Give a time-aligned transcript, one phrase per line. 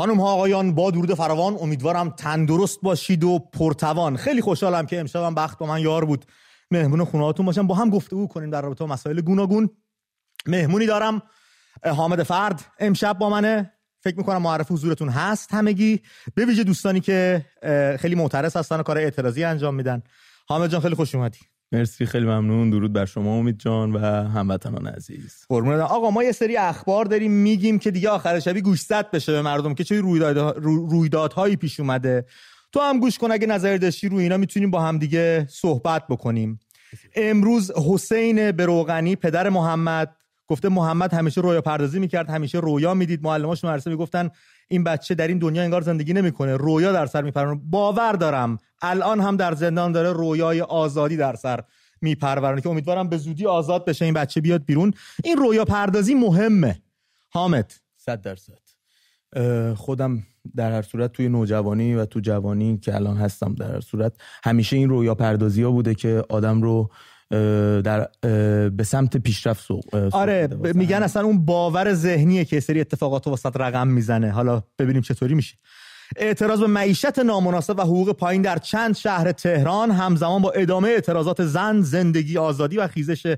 [0.00, 1.56] خانم ها آقایان با درود فراوان.
[1.60, 4.16] امیدوارم تندرست باشید و پرتوان.
[4.16, 6.24] خیلی خوشحالم که امشبم بخت با من یار بود.
[6.70, 7.66] مهمون خونه هاتون باشم.
[7.66, 9.70] با هم گفتگو کنیم در رابطه با مسائل گوناگون.
[10.46, 11.22] مهمونی دارم
[11.84, 12.64] حامد فرد.
[12.78, 13.72] امشب با منه.
[14.00, 16.00] فکر می‌کنم معرف حضورتون هست همگی.
[16.34, 17.46] به ویژه دوستانی که
[17.98, 20.02] خیلی معترض هستن و کار اعتراضی انجام میدن.
[20.48, 21.38] حامد جان خیلی خوش اومدی.
[21.72, 22.70] مرسی خیلی ممنون.
[22.70, 25.44] درود بر شما امید جان و هموطنان عزیز.
[25.48, 29.42] قربون آقا ما یه سری اخبار داریم میگیم که دیگه آخر شبی گوشزد بشه به
[29.42, 32.24] مردم که چه رویدادهایی پیش اومده.
[32.72, 36.60] تو هم گوش کن اگه نظر داشتی روی اینا می‌تونیم با هم دیگه صحبت بکنیم.
[37.14, 40.16] امروز حسین بروغنی پدر محمد
[40.46, 43.22] گفته محمد همیشه رویا پردازی می‌کرد همیشه رویا می‌دید.
[43.22, 44.30] معلماش مدرسه می‌گفتن
[44.72, 46.56] این بچه در این دنیا انگار زندگی نمی‌کنه.
[46.56, 47.60] رویا در سر میپرونه.
[47.64, 48.58] باور دارم.
[48.82, 51.60] الان هم در زندان داره رویای آزادی در سر
[52.00, 54.94] میپرورونه که امیدوارم به زودی آزاد بشه این بچه بیاد بیرون.
[55.24, 56.82] این رویا پردازی مهمه.
[57.30, 58.58] حامد صد درصد.
[59.76, 60.22] خودم
[60.56, 64.12] در هر صورت توی نوجوانی و تو جوانی که الان هستم در هر صورت
[64.44, 66.90] همیشه این رویا پردازی ها بوده که آدم رو
[67.30, 68.08] در
[68.68, 73.88] به سمت پیشرفت سوق آره میگن اصلا اون باور ذهنیه که سری اتفاقات وسط رقم
[73.88, 74.30] می‌زنه.
[74.30, 75.56] حالا ببینیم چطوری میشه.
[76.16, 81.44] اعتراض به معیشت نامناسب و حقوق پایین در چند شهر تهران همزمان با ادامه اعتراضات
[81.44, 83.36] زن زندگی آزادی و خیزش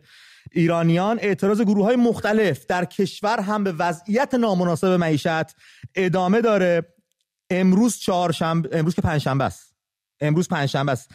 [0.52, 5.56] ایرانیان اعتراض گروه های مختلف در کشور هم به وضعیت نامناسب معیشت
[5.94, 6.82] ادامه داره.
[7.50, 9.71] امروز چهارشنبه امروز که پنجشنبه است.
[10.22, 11.10] امروز پنجشنبه است.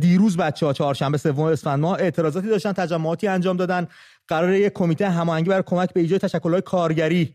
[0.00, 3.88] دیروز بچه ها چهارشنبه سوم اسفند ماه اعتراضاتی داشتن تجمعاتی انجام دادن.
[4.28, 7.34] قرار یک کمیته هماهنگی برای کمک به ایجاد تشکل‌های کارگری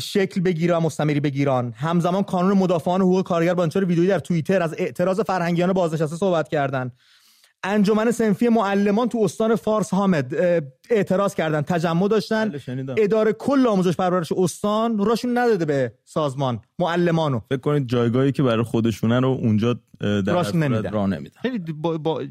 [0.00, 4.62] شکل بگیره و مستمری بگیران همزمان کانون مدافعان حقوق کارگر با انتشار ویدیویی در توییتر
[4.62, 6.92] از اعتراض فرهنگیان بازنشسته صحبت کردند.
[7.66, 10.34] انجمن سنفی معلمان تو استان فارس حامد
[10.90, 12.48] اعتراض کردن تجمع داشتن.
[12.48, 18.42] بله، اداره کل آموزش پرورش استان راشون نداده به سازمان معلمانو فکر کنید جایگاهی که
[18.42, 20.92] برای خودشونه رو اونجا در نمیدن.
[20.92, 21.40] راه نمیدن.
[21.42, 22.22] خیلی با, با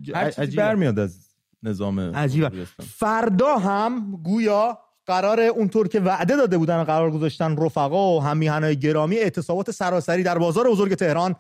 [0.58, 1.30] برمیاد از
[1.64, 2.52] نظام عجیبه.
[2.80, 9.16] فردا هم گویا قرار اونطور که وعده داده بودن قرار گذاشتن رفقا و همیهنای گرامی
[9.16, 11.36] اعتصابات سراسری در بازار بزرگ تهران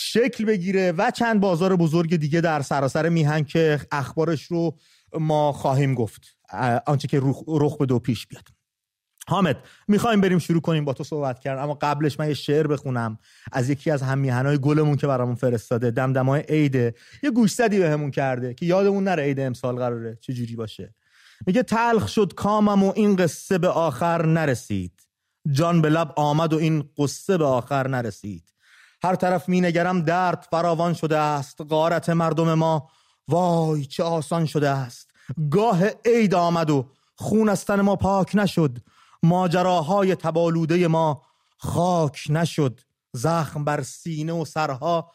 [0.00, 4.78] شکل بگیره و چند بازار بزرگ دیگه در سراسر میهن که اخبارش رو
[5.20, 6.36] ما خواهیم گفت.
[6.86, 8.44] آنچه که رخ به دو پیش بیاد.
[9.28, 9.56] حامد
[9.88, 13.18] می‌خوایم بریم شروع کنیم با تو صحبت کردن اما قبلش من یه شعر بخونم
[13.52, 18.66] از یکی از همیهنای گلمون که برامون فرستاده دمدمای عیده یه گوشزدی بهمون کرده که
[18.66, 20.94] یادمون نره عید امسال قراره چه جوری باشه.
[21.46, 24.92] میگه تلخ شد کامم و این قصه به آخر نرسید.
[25.52, 28.57] جان به لب آمد و این قصه به آخر نرسید.
[29.02, 32.90] هر طرف می نگرم درد فراوان شده است غارت مردم ما
[33.28, 35.10] وای چه آسان شده است.
[35.50, 38.78] گاه عید آمد و خون از ما پاک نشد
[39.22, 41.22] ماجراهای تبالوده ما
[41.58, 42.80] خاک نشد.
[43.12, 45.12] زخم بر سینه و سرها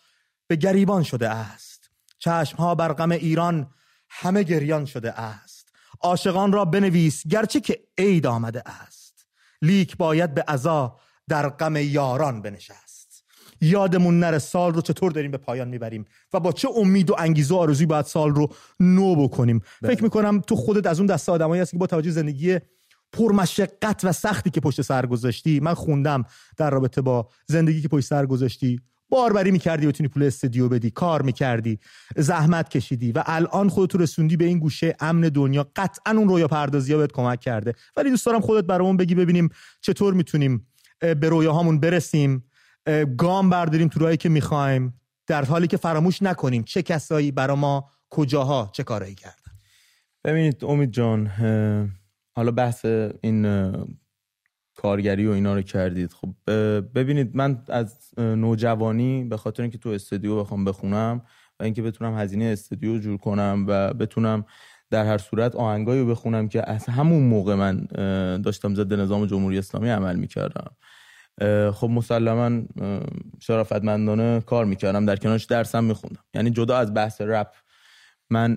[0.47, 1.89] به گریبان شده است.
[2.19, 3.71] چشمها بر غم ایران
[4.09, 5.69] همه گریان شده است.
[6.01, 9.25] عاشقان را بنویس گرچه که عید آمده است.
[9.61, 10.99] لیک باید به عزا
[11.29, 12.82] در غم یاران بنشست.
[13.63, 17.55] یادمون نره سال رو چطور داریم به پایان می‌بریم و با چه امید و انگیزه
[17.55, 19.61] و آرزوی باید سال رو نو بکنیم.
[19.81, 19.93] بله.
[19.93, 22.57] فکر می‌کنم تو خودت از اون دسته آدمایی هستی که با توجه زندگی
[23.13, 25.59] پرمشقت و سختی که پشت سر گذاشتی.
[25.59, 26.23] من خوندم
[26.57, 28.79] در رابطه با زندگی که پشت سر گذاشتی.
[29.09, 31.79] باربری می‌کردی بتونی پول استدیو بدی کار می‌کردی
[32.17, 35.67] زحمت کشیدی و الان خودت رسوندی به این گوشه امن دنیا.
[35.75, 37.73] قطعا اون رویا پردازی ها بهت کمک کرده.
[37.97, 39.49] ولی دوست دارم خودت برامون بگی ببینیم
[39.81, 40.67] چطور می‌تونیم
[40.99, 42.43] به رویاهامون برسیم.
[43.17, 44.93] گام برداریم تو راهی که می‌خوایم.
[45.27, 49.51] در حالی که فراموش نکنیم چه کسایی برا ما کجاها چه کارایی کردن.
[50.23, 51.27] ببینید امید جان
[52.35, 52.85] حالا بحث
[53.21, 53.71] این
[54.75, 56.13] کارگری و اینا رو کردید.
[56.13, 56.33] خب
[56.95, 61.21] ببینید من از نوجوانی به خاطر اینکه تو استودیو بخوام بخونم
[61.59, 64.45] و اینکه بتونم هزینه استودیو جور کنم و بتونم
[64.89, 67.85] در هر صورت آهنگایی رو بخونم که از همون موقع من
[68.41, 70.75] داشتم ضد نظام جمهوری اسلامی عمل می‌کردم.
[71.73, 72.61] خب مسلما
[73.39, 76.23] شرافتمندانه کار می‌کردم در کنارش درسم میخوندم.
[76.33, 77.53] یعنی جدا از بحث رپ
[78.29, 78.55] من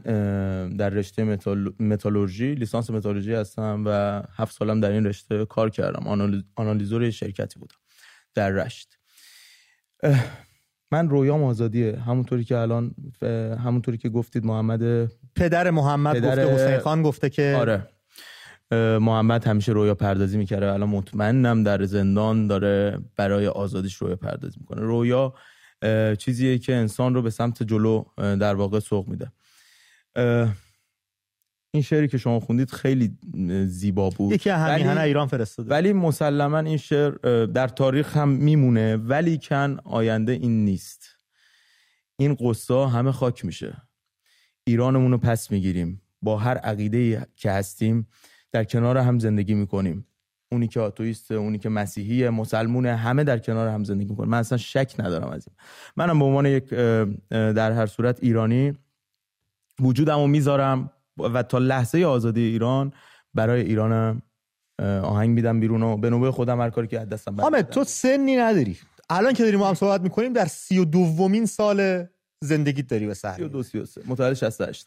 [0.68, 1.72] در رشته متال...
[1.80, 6.30] متالورژی لیسانس متالورژی هستم و هفت سالم در این رشته کار کردم.
[6.56, 7.76] آنالیزور شرکتی بودم
[8.34, 8.98] در رشت.
[10.90, 11.98] من رویام آزادیه.
[11.98, 12.94] همونطوری که الان
[13.64, 16.44] همونطوری که گفتید محمد پدر محمد پدر...
[16.44, 17.88] گفته حسین خان گفته که آره.
[18.72, 24.80] محمد همیشه رویا پردازی می‌کرده الان مطمئنم در زندان داره برای آزادیش رویا پردازی می‌کنه.
[24.80, 25.34] رویا
[26.18, 29.32] چیزیه که انسان رو به سمت جلو در واقع سوق میده.
[31.74, 33.18] این شعری که شما خوندید خیلی
[33.66, 34.32] زیبا بود.
[34.32, 35.70] یکی همیهن ایران فرستاده.
[35.70, 37.10] ولی مسلما این شعر
[37.46, 41.08] در تاریخ هم میمونه ولی کن آینده این نیست.
[42.18, 43.76] این قصه همه خاک میشه.
[44.66, 46.02] ایرانمون رو پس می‌گیریم.
[46.22, 48.08] با هر عقیده که هستیم
[48.52, 50.06] در کنار هم زندگی می‌کنیم.
[50.52, 54.28] اونی که آتویسته اونی که مسیحیه مسلمونه همه در کنار هم زندگی می‌کنن.
[54.28, 55.56] من اصلا شک ندارم از این.
[55.96, 56.68] منم به عنوان یک
[57.30, 58.72] در هر صورت ایرانی
[59.80, 62.92] وجودم رو می‌ذارم و تا لحظه آزادی ایران
[63.34, 64.22] برای ایرانم
[65.02, 68.36] آهنگ میدم بیرون و به نوبه خودم هر کاری که از دستم حامد تو سنی
[68.36, 68.78] نداری.
[69.10, 72.06] الان که داریم ما هم صحبت می‌کنیم در سی و دومین سال
[72.40, 74.02] زندگیت داری به سر سی و دو سی و سه.
[74.06, 74.86] متولد 68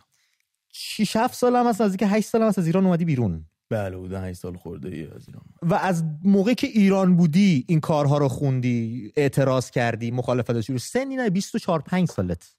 [0.71, 3.45] 6 7 سال هم هست از اینکه 8 سال هم هست از ایران اومدی بیرون.
[3.69, 5.43] بله بوده 8 سال خورده ای از ایران.
[5.61, 10.77] و از موقعی که ایران بودی این کارها رو خوندی اعتراض کردی مخالفت داشتی.
[10.77, 12.55] سنی نه 24 5 سالت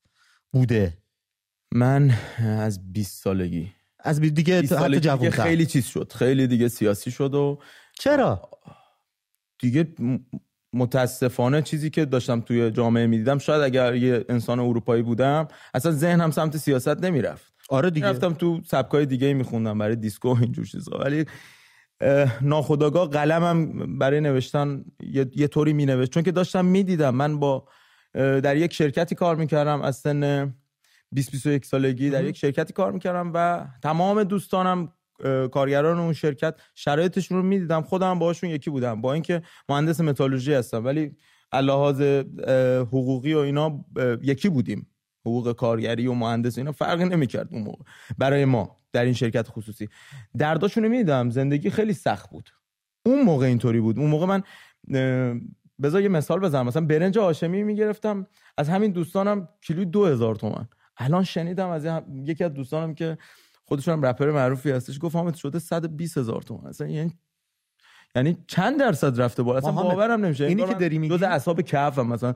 [0.53, 0.99] بوده.
[1.73, 3.73] من از 20 سالگی.
[4.01, 6.13] از دیگه حتی جوان خیلی چیز شد.
[6.13, 7.59] خیلی دیگه سیاسی شد و
[7.99, 8.51] چرا؟
[9.59, 9.95] دیگه
[10.73, 16.31] متاسفانه چیزی که داشتم توی جامعه می‌دیدم شاید اگر یه انسان اروپایی بودم اصلا ذهنم
[16.31, 17.50] سمت سیاست نمی‌رفت.
[17.71, 18.07] آره دیگه.
[18.07, 20.99] رفتم تو سبکای دیگه میخوندم برای دیسکو و اینجور چیزا.
[20.99, 21.25] ولی
[22.43, 26.11] ناخداگاه قلمم برای نوشتن یه, یه طوری مینوشت.
[26.11, 27.15] چون که داشتم می‌دیدم.
[27.15, 27.69] من با
[28.15, 30.55] در یک شرکتی کار می‌کردم از سن
[31.13, 34.93] 20 21 سالگی در یک شرکتی کار می‌کردم و تمام دوستانم
[35.53, 37.83] کارگران اون شرکت شرایطشون رو می‌دیدم.
[37.83, 39.01] خودم باهاشون یکی بودم.
[39.01, 40.85] با اینکه مهندس متالورژی هستم.
[40.85, 41.17] ولی
[41.53, 42.01] لحاظ
[42.81, 43.85] حقوقی و اینا
[44.23, 44.90] یکی بودیم.
[45.21, 47.85] حقوق کارگری و مهندس اینا فرقی نمی‌کرد اون موقع.
[48.19, 49.89] برای ما در این شرکت خصوصی.
[50.39, 52.51] درداشون رو می‌دیدم زندگی خیلی سخت بود.
[53.07, 53.99] اون موقع اینطوری بود.
[53.99, 54.43] اون موقع من
[55.83, 56.67] بذار یه مثال بزنم.
[56.67, 58.27] مثلا برنج هاشمی می‌گرفتم.
[58.59, 61.87] از همین دوستانم کیلوی دو تومن الان شنیدم از
[62.25, 63.19] یکی از دوستانم که
[63.65, 67.19] خودشون رپر معروفی هستش گفت حامد شده 120 هزار تومن یعنی
[68.15, 70.45] یعنی چند درصد رفته بالا؟ اصلا باورم نمیشه.
[70.45, 72.35] اینی که داری میگی جز اعصاب کفم مثلا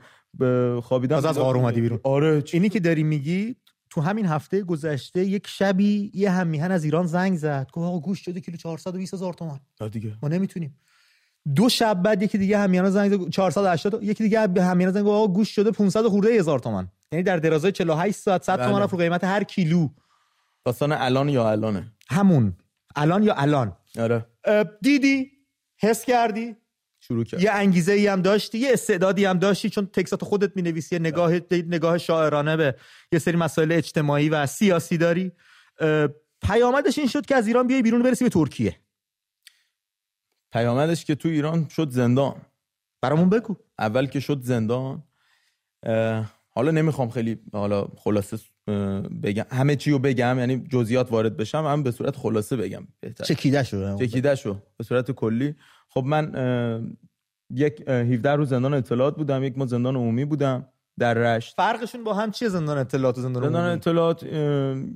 [0.80, 2.00] خوابیدم از غار اومدی بیرون.
[2.02, 3.56] آره اینی که داری میگی
[3.90, 7.68] تو همین هفته گذشته یک شبی یه همیهن از ایران زنگ زد.
[7.72, 9.60] گفت آقا گوش شده کیلو 420 هزار تومان.
[9.92, 10.16] دیگه.
[10.22, 10.78] ما نمی‌تونیم.
[11.54, 15.48] دو شب بعد یکی دیگه همیهن زنگ زد 480 یکی دیگه همیهن زنگ آقا گوش
[15.54, 16.88] شده 500 خورده هزار تومان.
[17.12, 18.90] یعنی در درازای 48 ساعت 100 تومان بله.
[18.90, 19.88] رو قیمت هر کیلو.
[20.64, 22.56] داستان الان یا الانه؟ همون.
[22.96, 23.76] الان یا الان.
[23.98, 24.26] آره.
[24.82, 25.33] دیدی؟
[25.84, 26.56] حس کردی؟
[27.00, 27.42] شروع کرد.
[27.42, 31.98] یه انگیزه ای هم داشتی؟ یه استعدادی هم داشتی؟ چون تکسات خودت می‌نویسی نگاه نگاه
[31.98, 32.74] شاعرانه به
[33.12, 35.32] یه سری مسائل اجتماعی و سیاسی داری.
[36.42, 38.76] پیامدش این شد که از ایران بیای بیرون برسی به ترکیه.
[40.52, 42.36] پیامدش که تو ایران شد زندان.
[43.02, 43.56] برامون بگو.
[43.78, 45.02] اول که شد زندان.
[46.50, 48.38] حالا نمی‌خوام خیلی حالا خلاصه
[49.22, 49.44] بگم.
[49.50, 53.62] همه چی رو بگم یعنی جزئیات وارد بشم هم به صورت خلاصه بگم بهتر چکیده
[53.62, 55.54] شو چکیده شو به صورت کلی.
[55.88, 56.96] خب من
[57.50, 61.56] یک 17 روز زندان اطلاعات بودم یک ما زندان عمومی بودم در رشت.
[61.56, 64.22] فرقشون با هم چیه زندان اطلاعات و زندان, زندان اطلاعات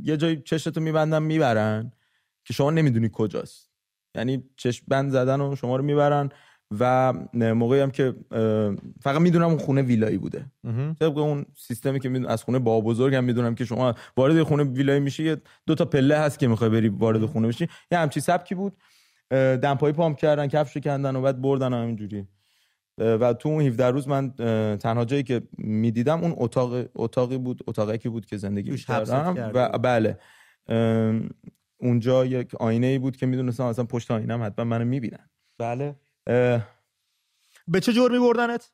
[0.03, 1.93] یه جای چشتو میبندن می‌برن
[2.45, 3.71] که شما نمی‌دونی کجاست.
[4.15, 6.29] یعنی چشم بند زدن و شما رو می‌برن
[6.81, 8.15] و موقعی هم که
[9.03, 10.47] فقط می‌دونم اون خونه ویلایی بوده.
[11.01, 15.01] طبق اون سیستمی که از خونه با بزرگ هم می‌دونم که شما وارد خونه ویلایی
[15.01, 15.37] میشی یه
[15.67, 17.69] دو تا پله هست که می‌خوای بری وارد خونه بشی.
[17.91, 18.77] یه همچی سبکی بود.
[19.31, 22.29] دمپایی پام کردن کفش کندن و بعد بردن همینجوری
[22.99, 24.31] و تو اون 17 روز من
[24.77, 29.79] تنها جایی که می‌دیدم اون اتاق اتاقی بود اتاقی که بود که زندگی کردم و
[29.79, 30.19] بله.
[31.79, 35.31] اونجا یک آینه ای بود که می‌دونستم اصلا پشت آینه حتما منو می‌بینن.
[35.59, 35.97] بله.
[37.69, 38.73] به چه جور میبردنت؟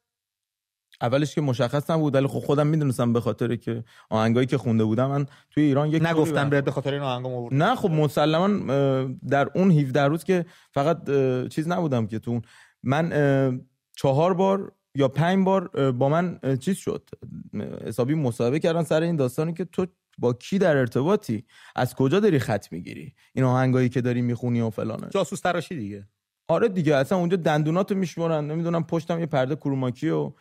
[1.01, 5.07] اولش که مشخص نبود ولی خب خودم می‌دونستم به خاطر که آهنگایی که خونده بودم
[5.07, 8.49] من توی ایران یک نگفتم به خاطر این آهنگا نه خب مسلما
[9.29, 11.11] در اون 17 روز که فقط
[11.49, 12.41] چیز نبودم که تو
[12.83, 13.61] من
[13.97, 17.11] چهار بار یا پنج بار با من چیز شد.
[17.87, 19.87] حسابی مصاحبه کردن سر این داستانی که تو
[20.19, 21.45] با کی در ارتباطی؟
[21.77, 25.09] از کجا داری خط می‌گیری؟ این آهنگایی که داری می‌خونی و فلانه.
[25.11, 26.09] جاسوس تراشی دیگه.
[26.49, 30.33] آره دیگه اصلا اونجا دندوناتو میشمرن نمی‌دونم پشتم یه پرده کروماکی و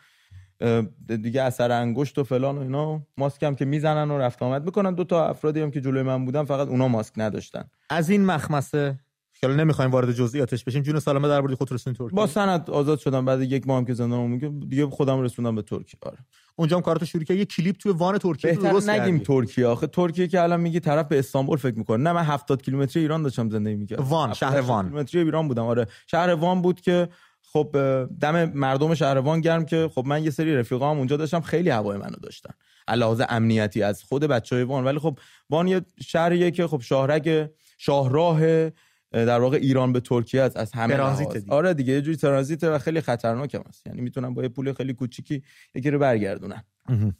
[1.22, 3.02] دیگه اثر انگشت و فلان و اینا.
[3.16, 4.64] ماسک هم که می‌زنن و رفت آمد.
[4.64, 7.64] می‌کنن دو تا افرادی هم که جلوی من بودن فقط اونا ماسک نداشتن.
[7.90, 8.98] از این مخمسه
[9.40, 13.24] که نمی‌خوایم وارد جزئیاتش بشیم جون سلامه در خود رسوندین ترکیه؟ با سند آزاد شدم.
[13.24, 16.00] بعد یک ماه هم که زندان دیگه خودم رسوندم به ترکیه.
[16.02, 16.18] آره.
[16.56, 19.66] اونجا هم کاراتو شروع کرد یه کلیپ توی وان ترکیه درست نگیم ترکیه.
[19.66, 22.02] آخه ترکیه که الان میگی طرف به استانبول فکر می‌کنه.
[22.02, 24.04] نه من 70 کیلومتری ایران داشتم زندگی می‌کردم.
[24.04, 24.84] وان شهر وان.
[24.84, 25.64] کیلومتری ایران بودم.
[25.64, 25.86] آره.
[26.06, 27.08] شهر وان بود که
[27.56, 27.76] خب
[28.20, 31.98] دم مردم شهر وان گرم که خب من یه سری رفیقام اونجا داشتم خیلی هوای
[31.98, 32.54] منو داشتن.
[32.88, 34.84] علاوه امنیتی از خود بچهای وان.
[34.84, 35.18] ولی خب
[35.50, 38.70] وان یه شهریه که خب شاهرگ شاهراه
[39.12, 41.50] در واقع ایران به ترکیه است از همه ترانزیت.
[41.50, 43.86] آره دیگه یه جوری ترانزیت و خیلی خطرناک هم است.
[43.86, 45.42] یعنی می‌تونن با یه پول خیلی کوچیکی
[45.74, 46.62] یکی رو برگردونن.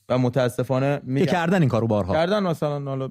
[0.09, 2.14] و متاسفانه که میگم کردن این کارو بارها.
[2.14, 3.11] کردن مثلا حالا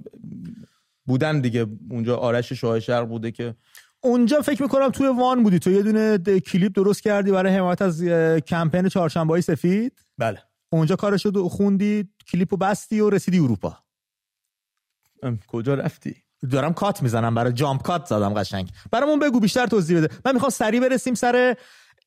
[1.05, 1.65] بودن دیگه.
[1.89, 3.55] اونجا آرش شاه شرق بوده که
[4.03, 5.59] اونجا فکر می‌کنم توی وان بودی.
[5.59, 8.03] تو یه دونه کلیپ درست کردی برای حمایت از
[8.47, 10.05] کمپین چهارشنبه سفید.
[10.17, 10.39] بله.
[10.71, 13.77] اونجا کارشو دو- خوندی کلیپو بستی و رسیدی اروپا.
[15.47, 16.15] کجا رفتی؟
[16.51, 18.69] دارم کات می‌زنم برای جامپ کات زدم قشنگ.
[18.91, 20.15] برامون بگو بیشتر توضیح بده.
[20.25, 21.55] من می‌خوام سریع برسیم سر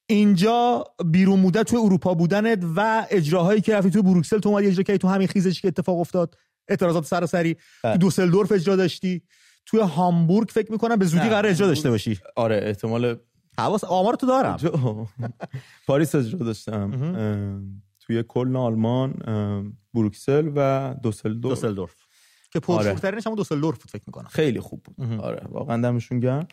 [0.07, 4.39] اینجا بیرون مدت توی اروپا بودنت و اجراهایی که رفتی توی بروکسل.
[4.39, 6.35] تو اومدی اجرا کردی تو همین خیزشی که اتفاق افتاد
[6.69, 7.55] اعتراضات سراسری.
[7.55, 7.97] تو بله.
[7.97, 9.23] دوسلدورف اجرا داشتی.
[9.67, 12.19] توی هامبورگ فکر می‌کنم به زودی قرار اجرا داشته باشی.
[12.37, 13.17] آره احتمال
[13.59, 14.57] حواس آمار تو دارم.
[15.87, 16.91] پاریس اجرا داشتم.
[18.01, 19.13] توی کلن آلمان
[19.95, 21.59] بروکسل و دوسلدورف.
[21.59, 21.95] دوسلدورف.
[22.51, 24.29] که پرشورترینش هم دوسلدورف بود فکر می‌کنم.
[24.29, 25.21] خیلی خوب بود.
[25.21, 26.47] آره واقعا دمشون گرم.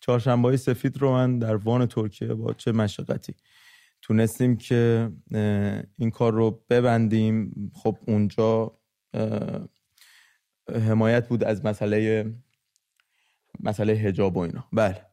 [0.00, 3.34] چهارشنبه سفید رو من در وان ترکیه با چه مشقتی
[4.02, 5.10] تونستیم که
[5.98, 7.52] این کار رو ببندیم.
[7.74, 8.78] خب اونجا
[10.74, 12.34] حمایت بود از مسئله
[13.60, 14.64] مسئله حجاب و اینا.
[14.72, 15.06] بله.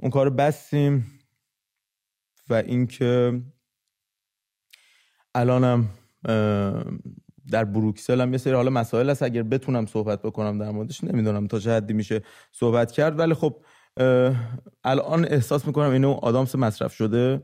[0.00, 1.20] اون کار بستیم
[2.50, 3.42] و اینکه
[5.34, 5.88] الانم
[7.50, 9.22] در بروکسل هم یه سری حالا مسائل هست.
[9.22, 12.22] اگر بتونم صحبت بکنم در موردش نمی‌دونم تا چه حدی میشه
[12.52, 13.18] صحبت کرد.
[13.18, 13.64] ولی خب
[14.84, 17.42] الان احساس می‌کنم اینو آدامس مصرف شده.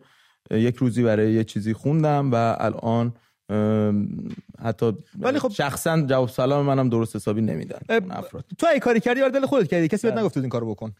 [0.50, 3.14] یک روزی برای یه چیزی خوندم و الان
[4.63, 7.79] حتی ولی خب- شخصا جواب سلام منم درست حسابی نمیدن
[8.11, 10.19] افراد تو ای کاری کردی برای دل خودت کردی کسی بهت.
[10.19, 10.95] نگفت این کارو بکن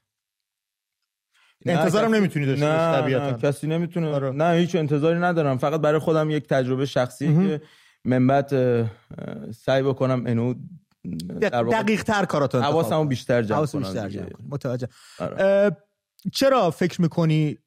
[1.67, 4.31] انتظارم نمی‌تونی داشته نه, طبیعتا کسی نمی‌تونه آره.
[4.31, 7.61] نه هیچ انتظاری ندارم فقط برای خودم یک تجربه شخصی که
[8.05, 8.51] من بعد
[9.51, 10.55] سعی بکنم اینو
[11.73, 13.05] دقیق تر کاراتو انتخاب حواسمو.
[13.05, 14.09] بیشتر جمع کنم بیشتر.
[14.09, 14.49] جمع کنی.
[14.51, 15.77] متوجه آره.
[16.33, 17.59] چرا فکر می‌کنی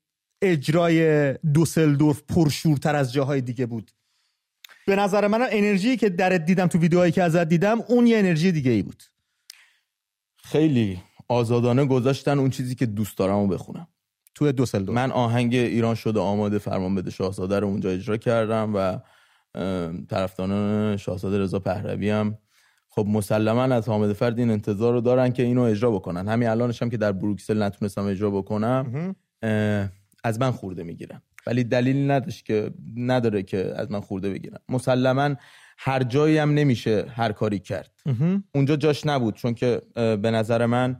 [0.41, 3.91] اجرای دوسلدورف پرشورتر از جاهای دیگه بود
[4.87, 8.51] به نظر من انرژی که درت دیدم تو ویدیوهایی که ازت دیدم اون یه انرژی
[8.51, 9.03] دیگه ای بود.
[10.43, 13.87] خیلی آزادانه گذاشتن اون چیزی که دوست دارم رو بخونم.
[14.35, 14.95] تو دوسلدورف.
[14.95, 18.99] من آهنگ ایران شده آماده فرمان بده شاهزاده رو اونجا اجرا کردم و
[20.09, 22.37] طرفداران شاهزاده رضا پهلوی هم.
[22.89, 26.27] خب مسلما از حامد فرد این انتظار رو دارن که اینو اجرا بکنن.
[26.27, 29.15] همین الانش هم که در بروکسل نتونستم اجرا بکنم
[30.23, 31.21] از من خورده می‌گیرن.
[31.47, 34.57] ولی دلیلی نداشت که نداره که از من خورده بگیرن.
[34.69, 35.35] مسلما
[35.77, 37.91] هر جایی هم نمیشه هر کاری کرد.
[38.55, 40.99] اونجا جاش نبود چون که به نظر من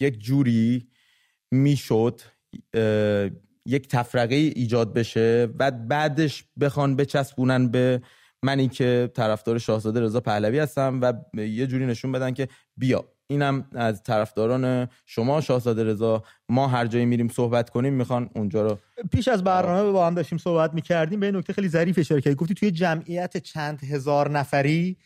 [0.00, 0.88] یک جوری
[1.50, 2.20] می‌شد
[3.66, 8.02] یک تفرقه ایجاد بشه و بعدش بخوان بچسبونن به
[8.42, 13.13] منی که طرفدار شاهزاده رضا پهلوی هستم و یه جوری نشون بدن که بیا.
[13.26, 16.22] اینم از طرفداران شما شاهزاده رضا.
[16.48, 18.78] ما هر جایی میریم صحبت کنیم می‌خوان اونجا رو
[19.12, 21.20] پیش از برنامه با هم داشتیم صحبت می‌کردیم.
[21.20, 22.36] به این نکته خیلی ظریف اشاره کردی.
[22.36, 24.96] گفتی توی جمعیت چند هزار نفری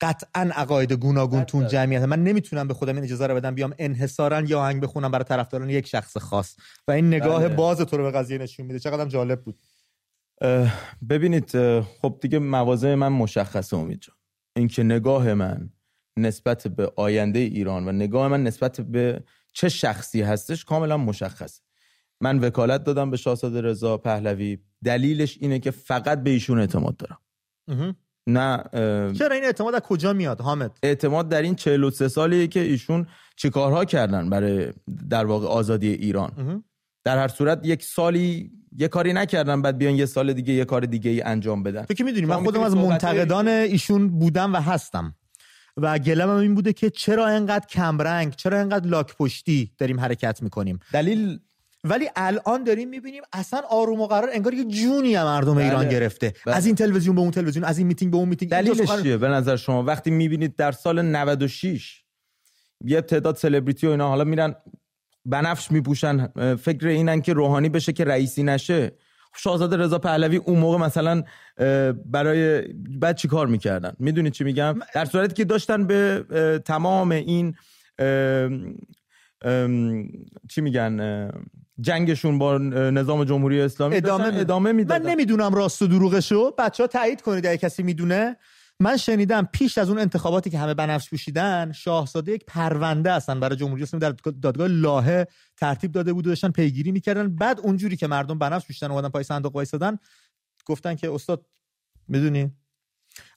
[0.00, 2.02] قطعا عقاید گوناگون تو اون جمعیت.
[2.02, 5.70] من نمی‌تونم به خودم این اجازه رو بدم بیام انحصارا یا آهنگ بخونم برای طرفداران
[5.70, 6.56] یک شخص خاص.
[6.88, 7.56] و این نگاه بله.
[7.56, 8.78] باز تو رو به قضیه نشون میده.
[8.78, 9.58] چقدر جالب بود.
[11.08, 14.16] ببینید خب دیگه مواضع من مشخصه امید جان.
[14.56, 15.70] اینکه نگاه من
[16.18, 21.62] نسبت به آینده ایران و نگاه من نسبت به چه شخصی هستش کاملا مشخصه.
[22.20, 24.58] من وکالت دادم به شاهزاده رضا پهلوی.
[24.84, 27.18] دلیلش اینه که فقط به ایشون اعتماد دارم.
[28.26, 28.62] نه
[29.12, 33.06] چرا این اعتماد از کجا میاد حامد؟ اعتماد در این 43 سالیه که ایشون
[33.36, 34.72] چیکارها کردن برای
[35.10, 36.64] در واقع آزادی ایران.
[37.04, 40.80] در هر صورت یک سالی یه کاری نکردن بعد بیان یه سال دیگه یه کار
[40.80, 41.84] دیگه ای انجام بدن.
[41.84, 45.14] تو که می‌دونی من خودم از منتقدان ایشون بودم و هستم.
[45.76, 50.42] و گلم هم این بوده که چرا انقدر کمرنگ چرا انقدر لاک پشتی داریم حرکت
[50.42, 50.78] می‌کنیم.
[50.92, 51.38] دلیل
[51.84, 55.64] ولی الان داریم می‌بینیم اصلا آروم و قرار انگار یه جونی هم مردم بله.
[55.64, 56.34] ایران گرفته.
[56.46, 56.56] بله.
[56.56, 58.50] از این تلویزیون به اون تلویزیون از این میتینگ به اون میتینگ.
[58.50, 62.02] دلیلش چیه؟ به نظر شما وقتی می‌بینید در سال 96
[62.84, 64.54] یه تعداد سلبریتی و اینا حالا میرن
[65.24, 68.92] بنفش میپوشن فکر اینن که روحانی بشه که رئیسی نشه.
[69.38, 71.22] شاهزاده رضا پهلوی اون موقع مثلا
[72.04, 72.62] برای
[73.00, 76.24] بعد چی کار می‌کردن؟ می‌دونید چی میگم؟ در صورتی که داشتن به
[76.64, 77.54] تمام این
[80.50, 81.30] چی میگن
[81.80, 86.54] جنگشون با نظام جمهوری اسلامی ادامه ادامه من می‌دادن نمی‌دونم راست و دروغشو.
[86.58, 88.36] بچه ها تایید کنید اگه کسی می‌دونه.
[88.80, 93.56] من شنیدم پیش از اون انتخاباتی که همه بنفش پوشیدن شاهزاده یک پرونده هستن برای
[93.56, 94.10] جمهوری اسلامی در
[94.42, 97.36] دادگاه لاهه ترتیب داده بود و داشتن پیگیری می‌کردن.
[97.36, 99.98] بعد اونجوری که مردم بنفش پوشیدن اومدن پای صندوق وایسادن
[100.66, 101.46] گفتن که استاد
[102.08, 102.52] می‌دونی؟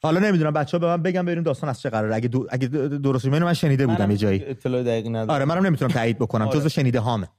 [0.01, 2.15] حالا نمی‌دونم بچه ها به من بگم بریم داستان از چه قراره.
[2.15, 2.47] اگه دو...
[2.49, 4.45] اگه درست من من شنیده بودم یه جایی.
[4.45, 5.29] اطلاع دقیقی ندارم.
[5.29, 6.47] آره منم نمی‌تونم تایید بکنم.
[6.47, 6.59] آره.
[6.59, 7.29] جزو شنیده هامه.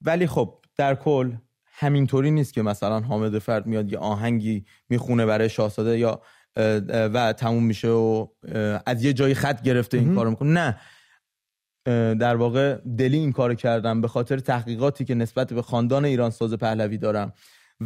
[0.00, 1.32] ولی خب در کل
[1.66, 6.22] همینطوری نیست که مثلا حامد فرد میاد یه آهنگی می‌خونه برای شاهزاده یا
[6.86, 8.26] و تموم میشه و
[8.86, 10.50] از یه جایی خط گرفته این کارو می‌کنه.
[10.50, 10.76] نه.
[12.14, 16.54] در واقع دلی این کارو کردم به خاطر تحقیقاتی که نسبت به خاندان ایران ساز
[16.54, 17.32] پهلوی دارم.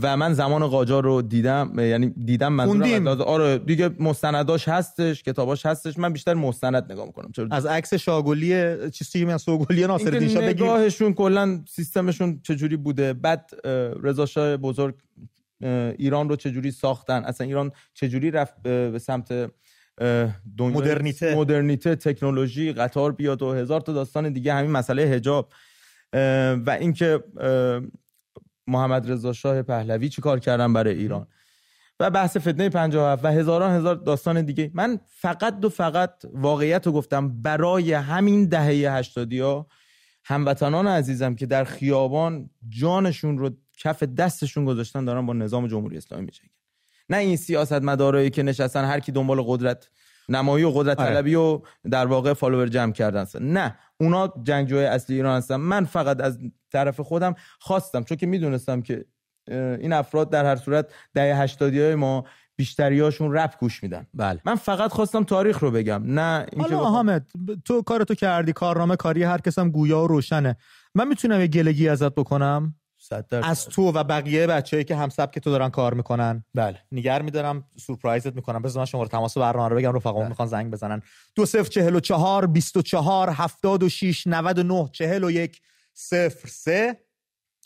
[0.03, 5.99] و من زمان قاجار رو دیدم یعنی دیدم منظورم آره دیگه مستنداش هستش کتاباش هستش
[5.99, 7.33] من بیشتر مستند نگاه می‌کنم.
[7.33, 13.13] چرا؟ از عکس شاگلی چیزی من سوگلی ناصر دیشا بگیم نگاهشون کلا سیستمشون چجوری بوده.
[13.13, 13.51] بعد
[14.03, 14.95] رضا شاه بزرگ
[15.99, 19.51] ایران رو چجوری ساختن؟ اصلا ایران چجوری رفت به سمت
[20.59, 21.35] مدرنیته.
[21.35, 25.53] مدرنیته تکنولوژی قطار بیاد و هزار تا داستان دیگه همین مسئله حجاب.
[26.67, 27.25] و اینکه
[28.67, 31.27] محمد رضا شاه پهلوی چی کار کردن برای ایران؟
[32.01, 34.71] و بحث فتنه 57 و هزاران هزار داستان دیگه.
[34.75, 39.67] من فقط و فقط واقعیت رو گفتم برای همین دهه هشتادی ها.
[40.25, 46.25] هموطنان عزیزم که در خیابان جانشون رو کف دستشون گذاشتن دارن با نظام جمهوری اسلامی
[46.25, 46.53] میجنگن
[47.11, 49.91] نه این سیاست مدارایی که نشستن هر کی دنبال قدرت
[50.29, 51.09] نمایی و قدرت آره.
[51.09, 55.57] طلبی و در واقع فالوور جمع کردن نه اونا جنگجوی اصلی ایران هستن.
[55.57, 56.39] من فقط از
[56.73, 59.05] طرف خودم خواستم چون که می‌دونستم که
[59.51, 62.25] این افراد در هر صورت دهه هشتادی های ما
[62.57, 64.07] بیشتریاشون رپ گوش میدن.
[64.15, 64.41] بله.
[64.45, 67.27] من فقط خواستم تاریخ رو بگم نه اینکه حالا حامد
[67.65, 70.57] تو کارتو کردی کارنامه کاری هر کسم گویا و روشنه.
[70.95, 72.75] من می‌تونم یه گلگی ازت بکنم؟
[73.43, 76.45] از تو و بقیه بچه‌ای که هم که تو دارن کار می‌کنن.
[76.55, 76.79] بله.
[76.93, 78.63] نگر میدارم سورپرایزت می‌کنم.
[78.63, 80.29] بذار من شماره تماس برنامه رو بگم رفقامون بله.
[80.29, 81.03] می‌خوان زنگ بزنن.
[81.35, 85.61] 2044 24 76 99 41
[85.95, 86.97] 03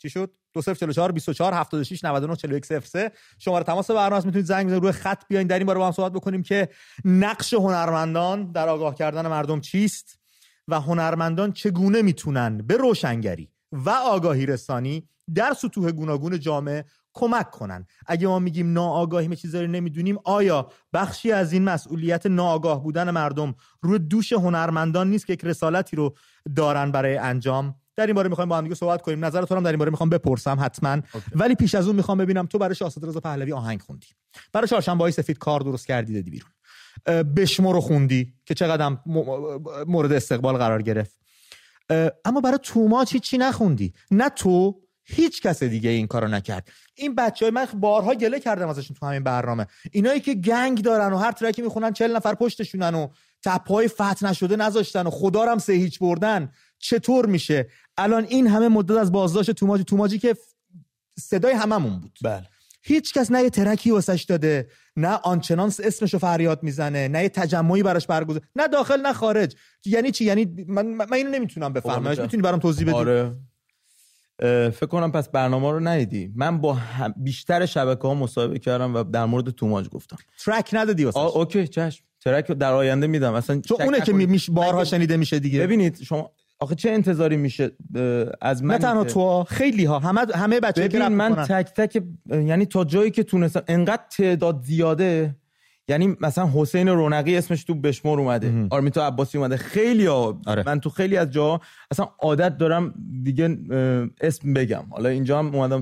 [0.01, 4.83] چی شد؟ 2044 24 76 99 41 03 شماره تماس برنامه می‌تونید زنگ بزنید.
[4.83, 5.47] روی خط بیاین.
[5.47, 6.69] در این باره با هم صحبت بکنیم که
[7.05, 10.19] نقش هنرمندان در آگاه کردن مردم چیست
[10.67, 17.85] و هنرمندان چگونه می‌تونن به روشنگری و آگاهی رسانی در سطوح گوناگون جامعه کمک کنن
[18.05, 23.55] اگه ما میگیم ناآگاهی چیزی چیزایی نمی‌دونیم آیا بخشی از این مسئولیت ناآگاه بودن مردم
[23.81, 26.15] روی دوش هنرمندان نیست که یک رسالتی رو
[26.55, 29.25] دارن برای انجام؟ در این باره می‌خوایم با هم دیگه صحبت کنیم.
[29.25, 31.01] نظر تو هم در این باره می‌خوام بپرسم حتما.
[31.35, 34.07] ولی پیش از اون می‌خوام ببینم تو برای شاهزاده رضا پهلوی آهنگ خوندی.
[34.53, 36.49] برای چهارشنبه سفید کار درست کردی دادی بیرون.
[37.23, 38.97] بشمو رو خوندی که چقدر
[39.87, 41.22] مورد استقبال قرار گرفت.
[42.25, 46.67] اما برای توماچ چی نخوندی؟ نه تو هیچ کس دیگه این کارو نکرد.
[46.95, 49.67] این بچه های من بارها گله کردم ازشون تو همین برنامه.
[49.91, 53.07] اینایی که گنگ دارن و هر ترکی می‌خونن چل نفر پشتشونن و
[53.45, 58.67] تپای فتح نشده نذاشتن و خدا هم سه هیچ بردن چطور میشه؟ الان این همه
[58.67, 60.35] مدت از بازداشت توماجی توماجی که
[61.19, 62.19] صدای هممون بود.
[62.23, 62.47] بله.
[62.81, 67.83] هیچ کس نه یه ترکی واسش داده نه آنچنان اسمشو فریاد می‌زنه نه یه تجمعی
[67.83, 69.55] براش برگزار نه داخل نه خارج.
[69.85, 72.09] یعنی چی؟ یعنی من, من اینو نمی‌تونم بفهمم.
[72.09, 73.35] می‌تونی برام توضیح بدی؟ آره.
[74.69, 76.31] فکر کنم پس برنامه رو ندیدی.
[76.35, 76.77] من با
[77.17, 80.17] بیشتر شبکه ها مصاحبه کردم و در مورد توماج گفتم.
[80.45, 82.03] ترک ندادی واسه اوکی چشم.
[82.23, 83.33] ترک در آینده میدم.
[83.33, 85.59] اصلا تو اونه که میش بارها شنیده میشه دیگه.
[85.59, 86.31] ببینید شما
[86.63, 87.71] آخه چه انتظاری میشه
[88.41, 92.65] از من نه تنها تو خیلی ها همه همه بچه‌ها که من تک تک یعنی
[92.65, 95.35] تا جایی که تونستم انقدر تعداد زیاده
[95.87, 100.63] یعنی مثلا حسین رونقی اسمش تو بشمور اومده آرمیتو عباسی اومده خیلی ها آره.
[100.65, 103.57] من تو خیلی از جا اصلا عادت دارم دیگه
[104.21, 104.83] اسم بگم.
[104.89, 105.81] حالا اینجا هم اومدم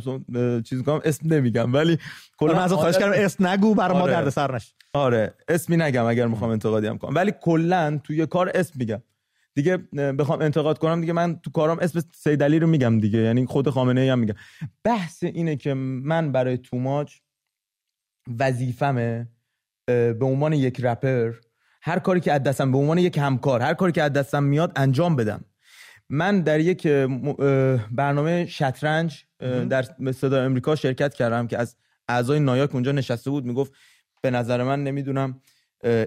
[0.61, 1.97] چیز کنم اسم نمیگم ولی
[2.37, 4.11] کلا من از خواهش کردم اسم نگو برای ما آره.
[4.11, 4.73] درد سر نشه.
[4.93, 7.15] آره اسمی نگم اگر می‌خوام انتقادی هم کنم.
[7.15, 9.01] ولی کلا توی کار اسم میگم.
[9.53, 9.77] دیگه
[10.17, 14.01] بخوام انتقاد کنم دیگه من تو کارم اسم سیدلی رو میگم دیگه یعنی خود خامنه
[14.01, 14.35] ای هم میگم.
[14.83, 17.15] بحث اینه که من برای توماج
[18.39, 19.27] وظیفمه
[19.87, 21.33] به عنوان یک رپر
[21.81, 24.71] هر کاری که از دستم به عنوان یک همکار هر کاری که از دستم میاد
[24.75, 25.45] انجام بدم.
[26.09, 26.87] من در یک
[27.91, 29.25] برنامه شطرنج
[29.69, 31.75] در صدا امریکا شرکت کردم که از
[32.07, 33.45] اعضای نایاک اونجا نشسته بود.
[33.45, 33.73] می‌گفت
[34.21, 35.41] به نظر من نمی‌دونم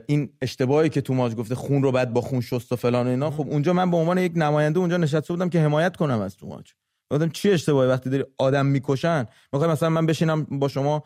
[0.07, 3.31] این اشتباهی که توماج گفته خون رو بعد با خون شست و فلان و اینا
[3.31, 6.73] خب اونجا من به عنوان یک نماینده اونجا نشسته بودم که حمایت کنم از توماج
[7.11, 11.03] گفتم چی اشتباهی وقتی داری آدم می‌کشن؟ می‌خوام مثلا من بشینم با شما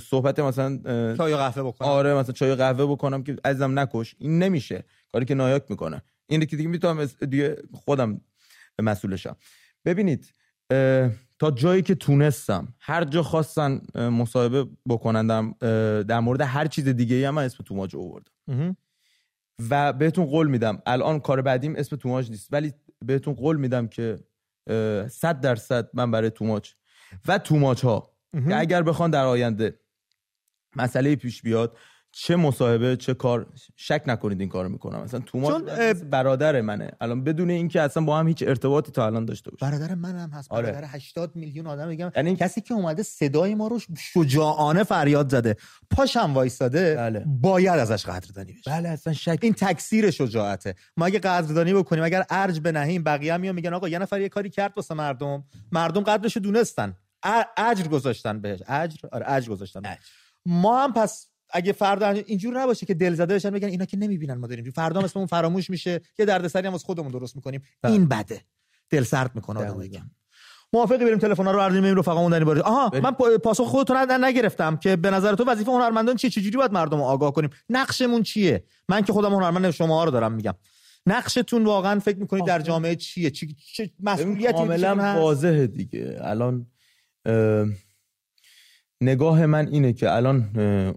[0.00, 0.78] صحبت مثلا
[1.16, 1.88] چای قهوه بکنم.
[1.88, 4.14] آره مثلا چای قهوه بکنم که عزیزم نکش.
[4.18, 4.84] این نمیشه.
[5.12, 6.02] کاری که نایاک می‌کنه.
[6.26, 8.20] این که دیگه می‌تونم دیگه خودم
[8.78, 9.36] مسئولشم.
[9.84, 10.34] ببینید
[11.44, 12.74] تا جایی که تونستم.
[12.80, 15.54] هر جا خواستن مصاحبه بکنن
[16.02, 18.76] در مورد هر چیز دیگه هم من اسم توماج آوردم.
[19.70, 22.48] و بهتون قول میدم الان کار بعدیم اسم توماج نیست.
[22.52, 22.72] ولی
[23.04, 24.18] بهتون قول میدم که
[25.08, 26.74] صد درصد من برای توماج
[27.28, 28.10] و توماج ها
[28.48, 29.80] که اگر بخوان در آینده
[30.76, 31.78] مسئله پیش بیاد
[32.16, 33.46] چه مصاحبه چه کار
[33.76, 35.02] شک نکنید این کارو می‌کنم.
[35.02, 35.62] مثلا توماس
[36.10, 36.90] برادر منه.
[37.00, 40.52] الان بدون اینکه اصلا با هم هیچ ارتباطی تا الان داشته باشه برادر منم هست.
[40.52, 40.72] آره.
[40.72, 42.10] برادر 80 میلیون آدم میگم.
[42.16, 45.56] یعنی کسی که اومده صدای ما رو شجاعانه فریاد زده.
[45.90, 47.24] پاشم وایساده بله.
[47.26, 48.70] باید ازش قدردانی بشه.
[48.70, 49.38] بله اصلا شک.
[49.42, 50.74] این تکثیر شجاعته.
[50.96, 54.50] ما اگه قدردانی بکنیم اگر ارج بنهیم بقیه میان میگن آقا یه نفر یه کاری
[54.50, 55.44] کرد واسه مردم.
[55.72, 56.96] مردم قدرشو دونستن.
[57.56, 58.62] اجر گذاشتن بهش.
[58.68, 59.82] اجر؟ آره اجر گذاشتن.
[60.46, 64.34] ما هم پس اگه فردا اینجور نباشه که دل زده بشن بگن اینا که نمی‌بینن
[64.34, 64.70] ما داریم.
[64.70, 67.62] فردا اسممون فراموش میشه یه دردسری هم واسه خودمون درست می‌کنیم.
[67.82, 67.92] بله.
[67.92, 68.40] این بده.
[68.90, 69.84] دل سرد می‌کنه آدمو
[70.72, 73.02] موافقی بریم تلفن رو؟ برداریم بریم رفقامون دنی بارید آها بریم.
[73.02, 77.02] من پاسخ خودتون نگرفتم که به نظر تو وظیفه هنرمندان چیه؟ چجوری باید مردم رو
[77.02, 80.54] آگاه کنیم؟ نقشمون چیه؟ من که خودم هنرمند شما رو دارم میگم.
[81.06, 83.56] نقشتون واقعا فکر می‌کنید در جامعه چیه؟ چی
[84.00, 86.18] مسئولیتی کاملا واضحه دیگه.
[86.20, 86.66] الان
[89.04, 90.50] نگاه من اینه که الان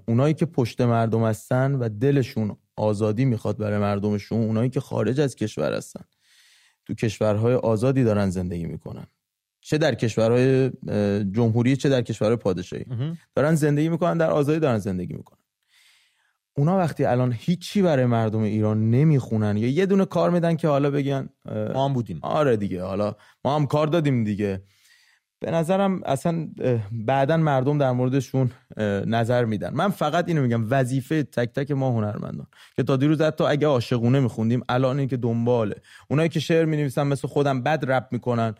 [0.08, 5.36] اونایی که پشت مردم هستن و دلشون آزادی می‌خواد برای مردمشون اونایی که خارج از
[5.36, 6.04] کشور هستن
[6.86, 9.08] تو کشورهای آزادی دارن زندگی می‌کنن.
[9.62, 10.72] چه در کشورهای
[11.32, 12.86] جمهوری چه در کشورهای پادشاهی.
[13.36, 15.40] دارن زندگی می‌کنن در آزادی دارن زندگی می‌کنن.
[16.58, 20.92] اونا وقتی الان هیچی برای مردم ایران نمی‌خونن یا یه دونه کار میدن که حالا
[20.92, 21.30] بگن
[21.74, 22.20] ما هم بودیم.
[22.22, 23.16] آره دیگه حالا
[23.46, 24.64] ما هم کار دادیم دیگه.
[25.40, 26.50] به نظرم اصلا
[26.92, 28.52] بعدا مردم در موردشون
[29.06, 29.74] نظر میدن.
[29.74, 34.20] من فقط اینو میگم وظیفه تک تک ما هنرمندان که تا دیروز حتی اگه عاشقونه
[34.20, 35.76] میخوندیم الان این که دنباله.
[36.10, 38.56] اونایی که شعر می‌نویسن مثل خودم بد رپ می‌کنن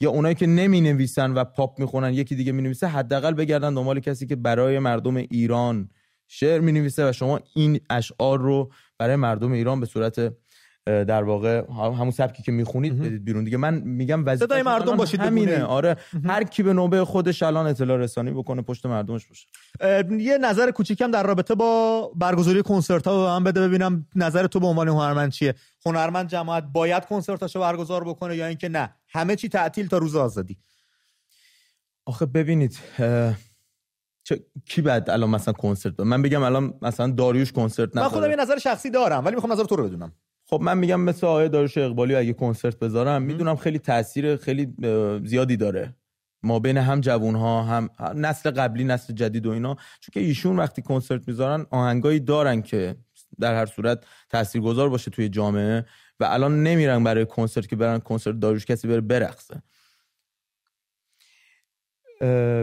[0.00, 4.00] یا اونایی که نمی نویسن و پاپ می‌خونن یکی دیگه می نویسه حداقل بگردن دنبال
[4.00, 5.88] کسی که برای مردم ایران
[6.28, 10.32] شعر می نویسه و شما این اشعار رو برای مردم ایران به صورت
[11.04, 13.44] در واقع همون سبکی که می‌خونید بدید بیرون.
[13.44, 15.64] دیگه من میگم وظیفه صدای مردم باشید همینه.
[15.64, 15.96] آره.
[16.24, 19.46] هر کی به نوبه خودش الان اطلاع رسانی بکنه پشت مردمش باشه.
[20.18, 24.60] یه نظر کوچیکم در رابطه با برگزاری کنسرت ها به من بده ببینم نظر تو
[24.60, 25.54] به عنوان هنرمند چیه.
[25.86, 30.58] هنرمند جماعت باید کنسرتاشو برگزار بکنه یا اینکه نه؟ همه چی تعطیل تا روز آزادی.
[32.06, 32.78] آخه ببینید
[34.24, 38.36] چه کی بعد الان مثلا کنسرت من بگم الان مثلا داریوش کنسرت من خودم یه
[38.36, 40.12] نظر شخصی دارم ولی می‌خوام نظر تو رو بدونم.
[40.50, 44.74] خب من میگم مثل آقای داروش اقبالی اگه کنسرت بذارم می‌دونم خیلی تاثیر خیلی
[45.24, 45.94] زیادی داره.
[46.42, 49.74] ما بین هم جوون ها هم نسل قبلی نسل جدید و اینا.
[49.74, 52.96] چون که ایشون وقتی کنسرت می‌ذارن آهنگایی دارن که
[53.40, 55.84] در هر صورت تاثیرگذار باشه توی جامعه
[56.20, 59.62] و الان نمیرن برای کنسرت که برن کنسرت داروش کسی بره برقصه.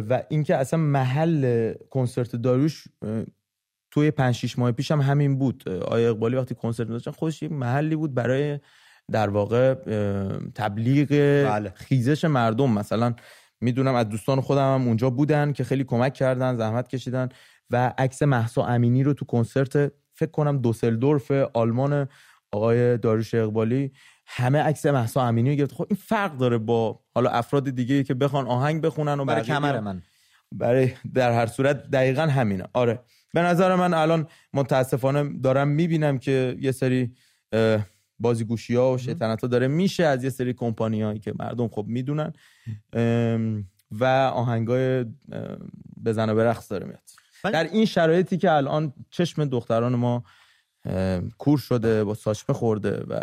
[0.10, 2.88] و اینکه اصلا محل کنسرت داروش
[3.98, 5.70] توی 5 6 ماه پیش هم همین بود.
[5.70, 8.60] آیا اقبالی وقتی کنسرت داشتن خودش یک محلی بود برای
[9.12, 9.74] در واقع
[10.56, 11.08] تبلیغ
[11.50, 11.74] بله.
[11.76, 12.72] خیزش مردم.
[12.72, 13.14] مثلا
[13.62, 17.30] می‌دونم از دوستان خودم هم اونجا بودن که خیلی کمک کردن زحمت کشیدن
[17.70, 22.08] و عکس محسا امینی رو تو کنسرت فکر کنم دوسلدورف آلمان
[22.52, 23.92] آقای داروش اقبالی
[24.28, 25.74] همه عکس محسا امینی رو گرفت.
[25.74, 29.80] خب این فرق داره با حالا افراد دیگه که بخوان آهنگ بخونن و برای کمر
[29.80, 30.02] من.
[30.52, 32.66] برای در هر صورت دقیقا همینه.
[32.74, 33.00] آره.
[33.34, 37.16] به نظر من الان متاسفانه دارم می‌بینم که یه سری
[38.20, 41.86] بازیگوشی ها و شیطنت ها داره میشه از یه سری کمپانی هایی که مردم خب
[41.88, 42.34] می‌دونن.
[43.92, 45.06] و آهنگای
[46.06, 47.02] بزن و برقص داره میاد.
[47.44, 50.24] در این شرایطی که الان چشم دختران ما
[51.38, 53.20] کور شده با ساشمه خورده و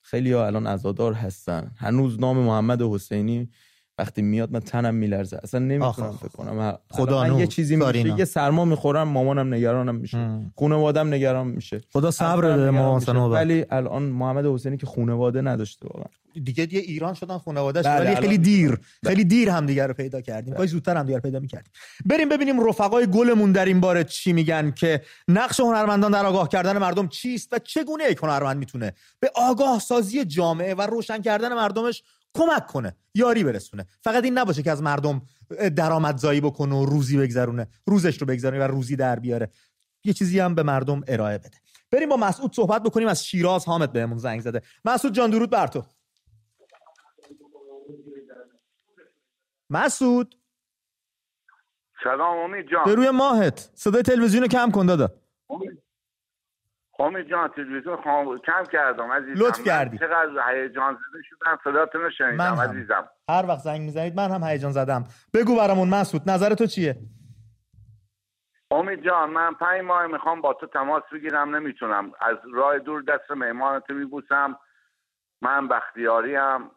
[0.00, 1.70] خیلی ها الان ازادار هستن.
[1.76, 3.50] هنوز نام محمد حسینی
[3.98, 5.40] وقتی میاد من تنم میلرزه.
[5.42, 6.78] اصلا نمی‌تونم فکر کنم.
[6.90, 10.40] خدا من یه چیزی میشه یه سرما می‌خورم مامانم نگرانم میشه.
[10.58, 11.80] خانوادم نگران میشه.
[11.92, 16.08] خدا صبر بده ما ولی الان محمد حسینی که خانواده نداشته واقعا.
[16.44, 18.70] دیگه دیگه ایران شدن خانواده‌اش بله ولی خیلی دیر.
[18.70, 18.80] بله.
[19.06, 20.54] خیلی دیر هم دیگه رو پیدا کردیم.
[20.54, 21.72] کاش زودتر هم دیگه پیدا می‌کردیم.
[22.06, 26.78] بریم ببینیم رفقای گلمون در این باره چی میگن که نقش هنرمندان در آگاه کردن
[26.78, 32.02] مردم چیست و چگونه یک هنرمند می‌تونه به آگاه سازی جامعه و روشن کردن مردمش
[32.34, 33.86] کمک کنه یاری برسونه.
[34.00, 35.22] فقط این نباشه که از مردم
[35.76, 39.50] درآمدزایی بکنه و روزی بگذرونه روزش رو بگذرونه و روزی در بیاره.
[40.04, 41.58] یه چیزی هم به مردم ارائه بده.
[41.90, 44.62] بریم با مسعود صحبت بکنیم از شیراز حامد بهمون زنگ زده.
[44.84, 45.84] مسعود جان درود بر تو.
[49.70, 50.34] مسعود؟
[52.04, 52.84] سلام امید جان.
[52.84, 53.70] به روی ماهت.
[53.74, 55.08] صدای تلویزیون کم کن دادا.
[55.50, 55.83] امید.
[57.30, 58.38] جان تلویزیون خام...
[58.38, 59.46] کم کردم عزیزم.
[59.46, 59.98] لطف کردی.
[59.98, 63.08] چقدر هیجان زده شدم صداتون رو شنیدم عزیزم.
[63.30, 65.04] هر وقت زنگ می‌زنید من هم هیجان زدم.
[65.34, 66.96] بگو برامون مسعود نظر تو چیه؟
[68.70, 72.12] امید جان من پنج ماه می‌خوام با تو تماس بگیرم نمی‌تونم.
[72.20, 74.58] از راه دور دست مهمانت میبوسم.
[75.42, 76.70] من بختیاریم.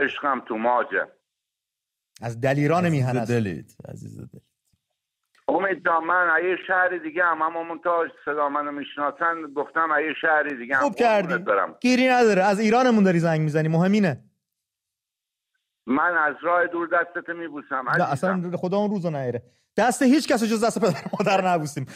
[0.00, 1.08] عشقم تو ماجه.
[2.22, 4.41] از دلیران میهن دلید عزیز دلید.
[5.54, 10.76] امید من یه شهر دیگه هم اما منتها صدا منو می‌شناسن گفتم یه شهر دیگه
[10.76, 11.38] هم خوب کردی.
[11.38, 11.76] برم.
[11.80, 12.42] گیری نداره.
[12.42, 13.68] از ایرانمون داری زنگ می‌زنی.
[13.68, 14.24] مهمینه
[15.86, 19.42] من از راه دور دستت میبوسم نه اصلا خدا اون روزو نیره
[19.76, 21.86] دست هیچ کس جز دست پدر مادر نبوسیم.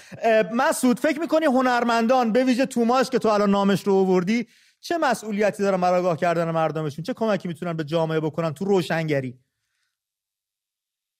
[0.53, 4.47] مسعود فکر می‌کنی هنرمندان به ویژه توماش که تو الان نامش رو آوردی
[4.81, 9.39] چه مسئولیتی دارن برای آگاه کردن مردمشون؟ چه کمکی می‌تونن به جامعه بکنن تو روشنگری؟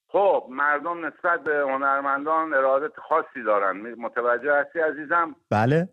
[0.09, 3.77] خب مردم نسبت به هنرمندان ارادت خاصی دارن.
[3.77, 5.89] متوجه هستی عزیزم؟ بله.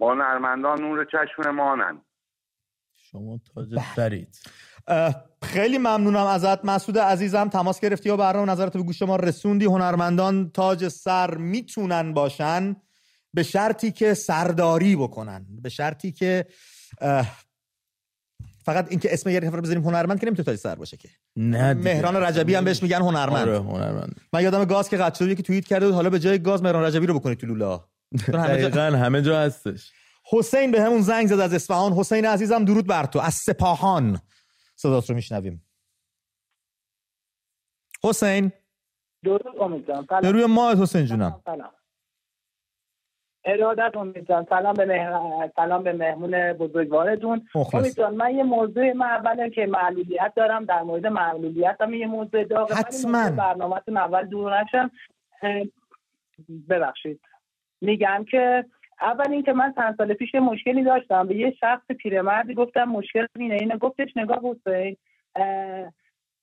[0.00, 2.02] هنرمندان نور چشم مانن
[2.94, 4.40] شما تاج سرید.
[4.88, 7.48] اه، خیلی ممنونم ازت مسعود عزیزم.
[7.48, 9.64] تماس گرفتی و برنامه نظرت به گوش ما رسوندی.
[9.64, 12.76] هنرمندان تاج سر می‌تونن باشن
[13.34, 15.46] به شرطی که سرداری بکنن.
[15.62, 16.46] به شرطی که
[18.66, 21.08] فقط اینکه اسم یه نفر بزنیم هنرمند که نمی‌تونه تاج سر باشه که.
[21.36, 21.94] نه دیگه.
[21.94, 23.48] مهران رجبی هم بهش میگن هنرمند.
[23.48, 24.20] آره هنرمند.
[24.32, 27.06] من یادم گاز که شد یکی توییت کرده بود حالا به جای گاز مهران رجبی
[27.06, 27.84] رو بکنید تو لولا
[28.26, 29.92] چون همه جا- دقیقا همه جا هستش.
[30.32, 31.92] حسین به همون زنگ زد از اصفهان.
[31.92, 33.18] حسین عزیزم درود بر تو.
[33.18, 34.20] از سپاهان.
[34.76, 35.64] صدات رو میشنویم.
[38.04, 38.52] حسین.
[39.24, 40.06] درود امید جان.
[40.08, 40.22] سلام.
[40.22, 41.42] به روی ماه حسین جونم.
[41.44, 41.70] سلام.
[43.46, 45.10] ارادت امید جان سلام به مهر...
[45.56, 47.42] سلام به مهمون بزرگوارتون.
[47.74, 52.06] امید جان من یه موضوع من اولا که معلولیت دارم در مورد معلولیت هم یه
[52.06, 53.30] موضوع داغه ولی حتماً.
[53.38, 54.90] برنامه‌تون اول دور نشم.
[56.68, 57.20] ببخشید.
[57.80, 58.64] میگم که
[59.00, 61.26] اول اینکه من چند سال پیش مشکلی داشتم.
[61.26, 63.54] به یه شخص پیرمردی گفتم مشکل اینه.
[63.54, 64.96] اینه گفتش نگاه حسین.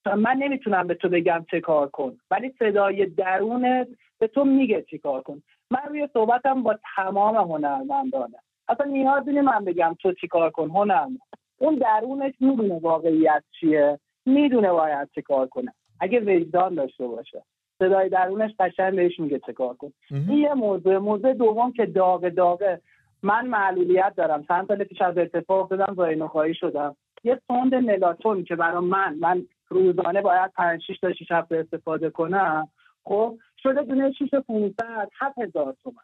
[0.05, 2.17] من نمی‌تونم به تو بگم چه کار کن.
[2.31, 3.87] ولی صدای درونت
[4.19, 5.41] به تو میگه چی کار کن.
[5.73, 10.69] من روی صحبتم با تمام هنرمندانه اصلا نیازی نیست من بگم تو چی کار کن
[10.69, 11.19] هنرمند
[11.57, 15.73] اون درونش می‌دونه واقعیت چیه می‌دونه باید چه کار کنه.
[15.99, 17.43] اگه وجدان داشته باشه.
[17.79, 19.93] صدای درونش قشنگ بهش میگه چه کار کن.
[20.11, 22.81] این یه موضوع موضوع دوم که داغ داغه.
[23.23, 24.43] من معلولیت دارم.
[24.43, 26.95] چند سال پیش از اتفاق دادم زاینوخایی شدم.
[27.23, 32.09] یه سوند نلاتون که برای من من روزانه باید 5 6 تا 6 هفته استفاده
[32.09, 32.67] کنم.
[33.03, 36.03] خب شده دونه 6 500 7000 تومان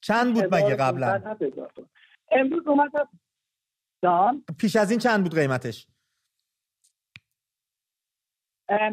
[0.00, 1.90] چند بود مگه قبلا؟ 7000 تومان
[2.30, 2.90] امروز اومد
[4.02, 5.86] جان؟ پیش از این چند بود قیمتش؟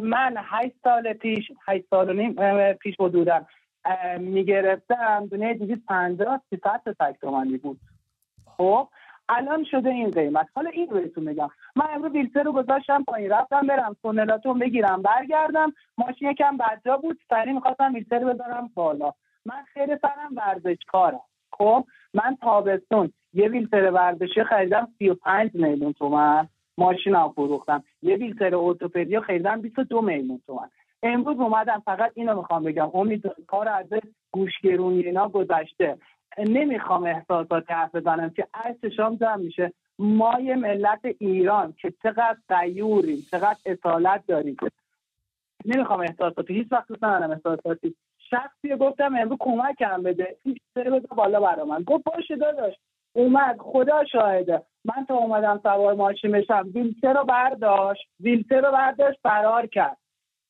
[0.02, 2.95] من هشت سال پیش هشت سال و نیم پیش
[3.86, 7.80] اه، می‌گرفتم دونه 250 300 تا تک تومانی بود.
[8.45, 8.89] خب؟
[9.38, 10.48] الان شده این قیمت.
[10.56, 13.32] حالا این بهتون میگم من امروز ویلتر رو گذاشتم پایین.
[13.32, 15.02] رفتم برم سونلاتون بگیرم.
[15.02, 15.74] برگردم.
[15.98, 17.19] ماشین یکم بدجا بود.
[17.30, 19.12] سریع می‌خواستم ویلتر رو بذارم بالا.
[19.46, 21.22] من خیلی سرم ورزشکارم.
[21.52, 23.13] خب؟ من تابستون.
[23.34, 27.84] یه ویلتر ورزشی خریدم 35 میلیون تومن ماشینم فروختم.
[28.02, 30.69] یه ویلتر ارتوپدیا خریدم 22 میلیون تومن
[31.04, 31.82] امروز اومدم.
[31.86, 32.89] فقط اینو می‌خوام بگم.
[32.93, 33.86] امید کار از
[34.32, 35.98] گوشگرونی اینا گذشته.
[36.38, 39.74] نمی‌خوام احساسات حرف بزنم که عکس شام جمع میشه.
[40.00, 44.58] ما یه ملت ایران که چقدر غیوریم چقدر اصالت داریم.
[45.65, 47.96] نمی‌خوام احساساتی هیچ وقت دوست ندارم احساساتی.
[48.30, 50.38] شخصی گفتم امروز کمکم بده.
[50.43, 51.84] این سر بده بالا برا من.
[51.84, 52.74] گفت باشه داداش.
[53.13, 53.58] اومد.
[53.60, 54.63] خدا شاهده.
[54.86, 58.02] من تا اومدم سوار ماشین بشم ویلتر رو برداشت.
[58.19, 59.98] ویلتر رو برداشت فرار کرد.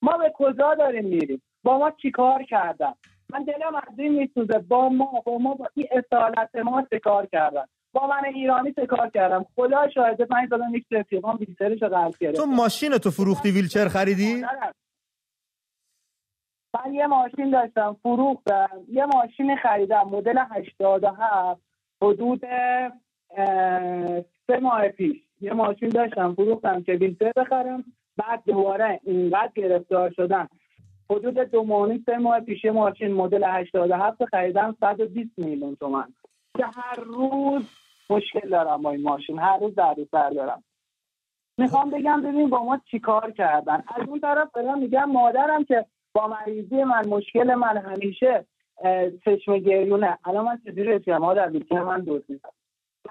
[0.01, 2.93] ما به کجا داریم میریم؟ با ما چیکار کردن؟
[3.29, 4.59] من دلم از این میسوزه.
[4.59, 9.45] با ما با ما با این اصالت ما کار کردن؟ با من ایرانی کار کردم؟
[9.55, 13.87] خدا شاهده من دادم یک رفیقام ویلترش رو قرض تو گرفتم ماشین تو فروختی ویلچر
[13.87, 14.45] خریدی.
[16.85, 18.69] من یه ماشین داشتم فروختم.
[18.91, 21.61] یه ماشین خریدم مدل 87
[22.01, 22.41] حدود
[24.47, 25.17] سه ماه پیش.
[25.41, 27.83] یه ماشین داشتم فروختم که ویلتر بخرم.
[28.17, 30.49] بعد دوباره اینقدر گرفتار شدم.
[31.13, 36.13] حدود دو ماه و نیم، سه ماه پیش ماشین مدل 87 خریدم 120 میلیون تومن.
[36.57, 37.63] که هر روز
[38.09, 40.63] مشکل دارم با این ماشین هر روز درد سر دارم.
[41.57, 43.83] می‌خوام بگم ببین با ما چیکار کردن.
[43.87, 48.45] از اون طرف دارم میگم مادرم که با مریضی من مشکل من همیشه
[49.25, 50.17] چشم گریونه.
[50.25, 52.49] الان من چجوری رسیدم؟ مادر بیشتر من دزدیدم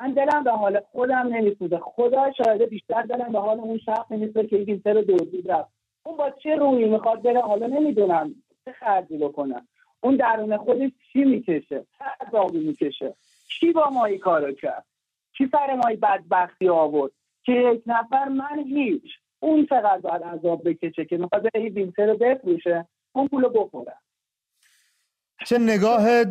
[0.00, 1.78] من دلم به حال خودم نمیسوزه.
[1.78, 5.81] خدا شاهده بیشتر دلم به حال اون شخص نمیسوزه که این سر دزدید رفت.
[6.02, 8.34] اون با چه رویی می‌خواد بره حالا نمی‌دونم
[8.64, 9.68] چه خرجی بکنم
[10.00, 13.14] اون درون خودش چی می‌کشه؟ چه عذابی می‌کشه.
[13.60, 14.84] کی با ما این کارو کرد؟
[15.36, 17.12] کی سر ما این بدبختی آورد؟
[17.44, 19.02] که یک نفر من هیچ.
[19.40, 23.94] اون چقدر باید عذاب بکشه که می‌خواد بره این ویلتر رو بفروشه؟ اون پولو بخوره.
[25.46, 26.24] چه نگاه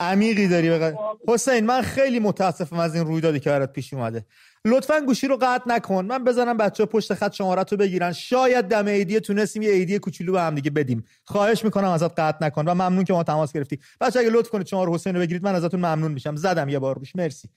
[0.00, 0.98] عمیقی داری بقید.
[1.28, 4.24] حسین من خیلی متاسفم از این رویدادی که برات پیش اومده.
[4.64, 6.04] لطفا گوشی رو قطع نکن.
[6.04, 8.12] من بزنم بچه پشت خط شمارت رو بگیرن.
[8.12, 11.04] شاید دم ایدی تونستیم یه ایدی کوچولو به هم دیگه بدیم.
[11.24, 13.78] خواهش می‌کنم ازت قطع نکن و ممنون که ما تماس گرفتی.
[14.00, 16.36] بچه اگه لطف کنید شما حسین رو بگیرید من ازتون ممنون میشم.
[16.36, 17.16] زدم یه بار روش.
[17.16, 17.48] مرسی.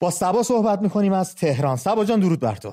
[0.00, 1.76] با سبا صحبت می‌کنیم از تهران.
[1.76, 2.72] سبا جان درود بر تو.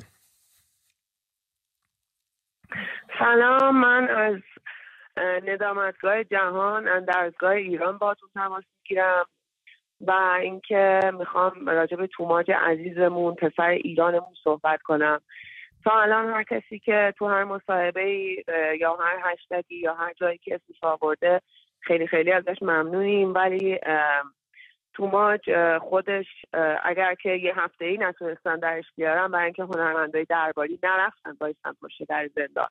[3.20, 3.82] سلام.
[3.82, 4.36] من از
[5.48, 9.26] ندامتگاه جهان اندرزگاه ایران باتون تماس می‌گیرم.
[10.08, 10.12] و
[10.42, 15.22] اینکه می‌خوام راجع به توماج عزیزمون پسر ایرانمون صحبت کنم.
[15.84, 18.36] تا الان هر کسی که تو هر مصاحبه
[18.80, 21.42] یا هر هشتگی یا هر جایی که اسمش آورده
[21.80, 23.34] خیلی خیلی ازش ممنونیم.
[23.34, 23.80] ولی
[24.94, 25.42] توماج
[25.80, 26.26] خودش
[26.84, 32.04] اگر که یه هفته ای نتونستن درش بیارن برای اینکه هنرمندای درباری نرفتن بایستن پشت
[32.10, 32.68] در زندان.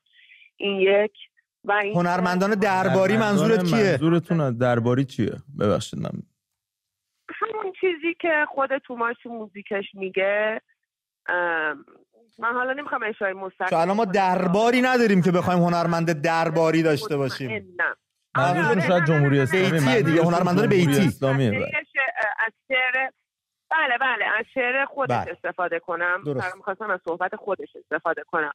[0.57, 1.13] این یک.
[1.65, 6.11] و این هنرمندان درباری منظورت کیه؟ منظورتون درباری چیه؟ ببخشید من
[7.35, 10.61] همون چیزی که خود توماش تو موزیکش میگه.
[12.39, 17.51] من حالا نمی‌خوام اشاره مستقیم الان ما درباری نداریم که بخوایم هنرمند درباری داشته باشیم.
[17.79, 17.95] نه
[18.37, 21.07] منظورتون شاید جمهوری اسلامی بیتیه دیگه هنرمندان بیتی.
[21.07, 21.71] اسلامیه بله.
[22.47, 23.11] از شعر
[23.71, 25.33] بله بله از شعر خودش بله.
[25.33, 26.23] استفاده کنم.
[26.27, 26.57] درست.
[26.57, 28.53] می‌خواستم از صحبت خودش استفاده کنم.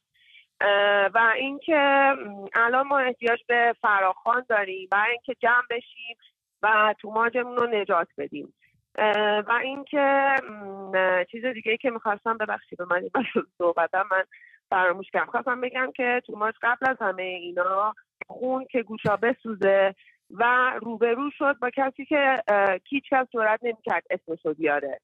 [1.14, 2.12] و اینکه
[2.56, 4.88] الان ما احتیاج به فراخان داریم.
[4.92, 6.18] برای اینکه جمع بشیم
[6.62, 8.54] و توماجمون رو نجات بدیم.
[9.48, 10.36] و اینکه
[11.32, 13.10] چیز دیگه که می‌خواستم ببخشید به من
[13.58, 14.24] صحبتم من
[14.70, 15.32] فراموش کردم.
[15.32, 17.94] خواستم بگم که توماج قبل از همه اینا
[18.28, 19.96] خون که گوشا بسوزه
[20.32, 22.44] و روبرو شد با کسی که
[22.90, 25.00] هیچ کس جرأت نمی‌کرد اسمش رو بیاره.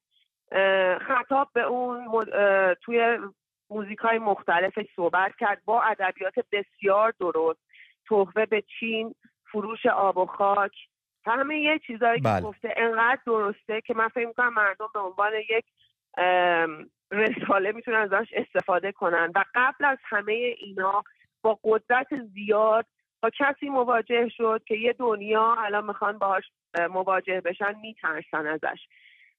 [1.00, 2.24] خطاب به اون
[2.82, 3.18] توی
[3.70, 7.60] موزیک های مختلفش صحبت کرد با ادبیات بسیار درست.
[8.08, 9.14] تحفه به چین
[9.52, 10.72] فروش آب و خاک.
[11.24, 12.40] همه یه چیزایی بله.
[12.40, 15.64] که گفته انقدر درسته که من فکر می‌کنم مردم به عنوان یک
[17.10, 21.04] رساله می‌تونن ازش استفاده کنن و قبل از همه اینا
[21.42, 22.86] با قدرت زیاد
[23.22, 28.80] با کسی مواجه شد که یه دنیا الان می‌خوان باهاش اه، مواجه بشن میترسن ازش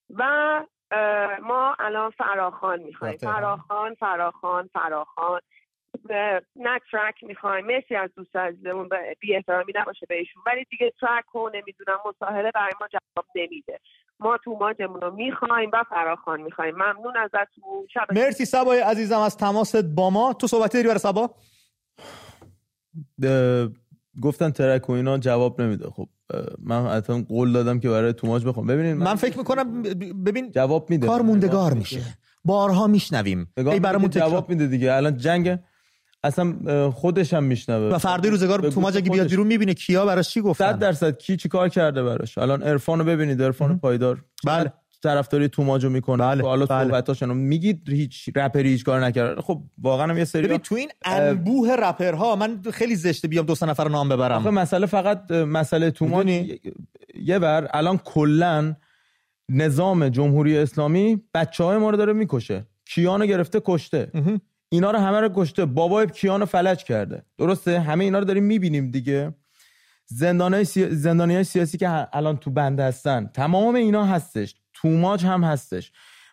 [0.10, 0.24] و
[1.42, 3.18] ما الان فراخان می‌خوایم.
[3.18, 5.42] فراخان فراخان فراخان
[6.56, 10.44] نه ترک می‌خوایم مرسی از دوست عزیزمون به- بی احترامی نباشه بهشون.
[10.46, 13.80] ولی دیگه ترک و نمی‌دونم مصاحبه برای ما جواب نمیده.
[14.20, 16.76] ما تو ماجمون رو می‌خوایم و فراخان می‌خوایم.
[16.76, 17.88] ممنون ازتون.
[17.94, 20.34] شب مرسی سبای عزیزم از تماست با ما.
[20.34, 21.36] تو صحبتی داری برای سبا؟
[24.22, 25.90] گفتن ترک و اینا جواب نمیده.
[25.90, 26.08] خب
[26.60, 28.68] من حتما قول دادم که برای توماج بخوام.
[28.68, 29.82] ببینید من فکر می‌کنم
[30.26, 31.08] ببین جواب میده.
[31.08, 32.02] کار موندگار میشه.
[32.46, 33.54] بارها میشنویم.
[33.58, 34.94] ای برامون جواب میده دیگه.
[34.94, 35.60] الان جنگ
[36.24, 37.96] اصلا خودش هم میشنوه.
[37.96, 39.30] و فردای روزگار گوش اگه بیاد.
[39.30, 40.78] بیرون می‌بینه کیا براش چی گفتن.
[40.78, 42.38] درصد کی چی کار کرده براش.
[42.38, 44.26] الان عرفان رو ببینید عرفان پایدار.
[44.46, 44.74] بله.
[45.04, 46.24] طرفداری توماجو می‌کنه.
[46.24, 46.84] بله، تو حالا بله.
[46.84, 49.42] صحبتاشونو میگید هیچ رپری هیچ کار نکرده.
[49.42, 53.56] خب واقعا هم یه سری ببین تو این انبوه رپرها من خیلی زشته بیام دو
[53.56, 56.60] سه نفر نام آخه ببرم مسئله فقط مسئله می‌دونی؟
[57.16, 58.76] یه بر الان کلا
[59.50, 62.68] نظام جمهوری اسلامی بچه های ما رو داره می‌کشه.
[62.86, 64.12] کیانو گرفته کشته.
[64.74, 65.66] اینا رو همه رو کشته.
[65.66, 67.24] بابای کیانو فلج کرده.
[67.38, 69.34] درسته؟ همه اینا رو داریم می‌بینیم دیگه.
[70.06, 70.90] زندانای سی...
[70.90, 73.30] زندانی های سیاسی که الان تو بند هستن.
[73.34, 74.56] تمام اینا هستش.
[74.74, 75.92] توماج هم هستش.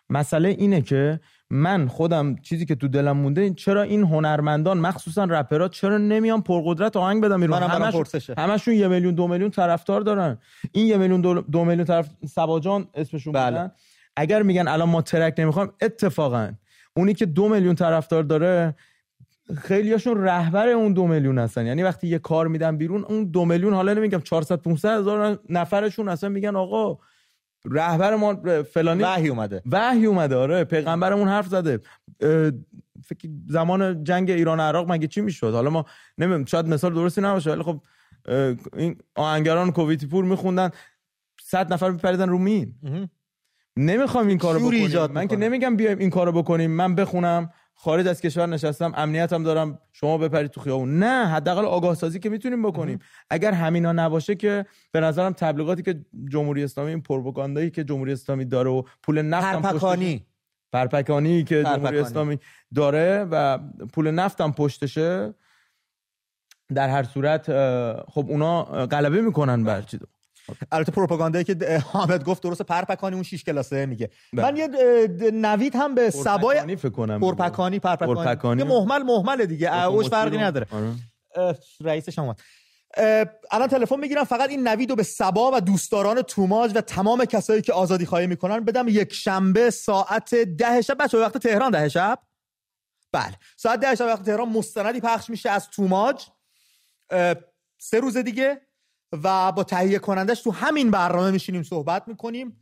[0.09, 5.23] مسئله اینه که من خودم چیزی که تو دلم مونده این چرا این هنرمندان مخصوصا
[5.23, 8.29] رپرها چرا نمیان پرقدرت آهنگ بدن بیرون؟ همش-.
[8.37, 10.37] همشون یه میلیون دو میلیون طرفدار دارن.
[10.71, 13.51] این یه میلیون دو, دو میلیون طرف سباجان اسمشون بله.
[13.51, 13.71] بودن
[14.15, 16.51] اگر میگن الان ما ترک نمی‌خوایم اتفاقا
[16.97, 18.75] اونی که دو میلیون طرفدار داره
[19.57, 21.65] خیلیاشون رهبر اون دو میلیون هستن.
[21.65, 26.09] یعنی وقتی یه کار میدن بیرون اون دو میلیون حالا نمیگم 400 500 هزار نفرشون
[26.09, 26.97] اصلا میگن آقا
[27.65, 29.61] رهبر ما فلانی وحی اومده.
[29.71, 31.79] وحی اومده آره پیغمبرمون حرف زده.
[33.05, 35.85] فکر زمان جنگ ایران و عراق مگه چی می‌شد؟ حالا ما
[36.17, 37.81] نمی‌دونم شاید مثال درستی نباشه ولی خب
[38.77, 40.69] این آهنگران کویتی پور میخوندن
[41.41, 42.75] صد نفر میپریدن رو مین.
[43.77, 44.83] نمی‌خوام این کارو بکنیم.
[44.83, 45.35] ایجاد من که.
[45.35, 46.71] نمیگم بیایم این کارو بکنیم.
[46.71, 50.99] من بخونم خارج از کشور نشستم امنیتم دارم شما بپرید تو خیابون.
[50.99, 52.99] نه حداقل آگاه سازی که می‌تونیم بکنیم.
[53.29, 58.45] اگر همینا نباشه که به نظرم تبلیغاتی که جمهوری اسلامی این پروپاگاندایی که جمهوری اسلامی
[58.45, 60.25] داره و پول نفت هم پشتشه- پرپکانی.
[60.71, 61.99] پرپکانی که جمهوری پرپکانی.
[61.99, 62.39] اسلامی
[62.75, 63.57] داره و
[63.93, 65.33] پول نفتم پشتشه
[66.73, 67.45] در هر صورت
[68.05, 69.99] خب اونا غلبه می‌کنن بر چیز
[70.71, 74.09] البته پروپاگاندایی که حامد گفت درست پرپکانی اون 6 کلاسه میگه.
[74.33, 74.43] بله.
[74.43, 74.67] من یه
[75.31, 77.19] نوید هم به سبای پرپکانی فکر کنم.
[77.79, 78.61] پرپکانی.
[78.61, 79.85] یه محمل محمله دیگه.
[79.85, 80.67] اوش فرقی نداره.
[80.71, 81.57] آره.
[81.81, 82.41] رئیسش هم اومد.
[83.51, 87.61] الان تلفن می‌گیرم فقط این نوید رو به سبا و دوستداران توماج و تمام کسایی
[87.61, 90.97] که آزادی خواهی می‌کنن بدم یک شنبه ساعت ده شب.
[90.97, 92.19] بچه وقت تهران ده شب؟
[93.11, 93.35] بله.
[93.57, 96.25] ساعت ده شب وقت تهران مستندی پخش میشه از توماج.
[97.77, 98.61] سه روز دیگه.
[99.23, 102.57] و با تهیه کنندش تو همین برنامه میشینیم صحبت می‌کنیم.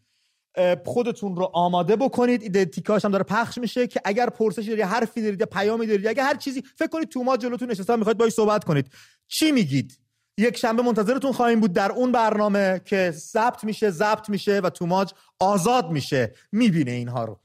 [0.86, 2.58] خودتون رو آماده بکنید.
[2.58, 6.08] این تیکاش هم داره پخش میشه که اگر پرسشی دارید حرفی دارید یا پیامی دارید
[6.08, 8.92] اگر هر چیزی فکر کنید تو ما جلوتون نشسته می‌خواید باهاش صحبت کنید.
[9.28, 10.00] چی میگید؟
[10.38, 15.12] یک شنبه منتظرتون خواهیم بود در اون برنامه که ضبط میشه ضبط میشه و توماج
[15.40, 16.34] آزاد میشه.
[16.52, 17.40] می‌بینه اینها رو.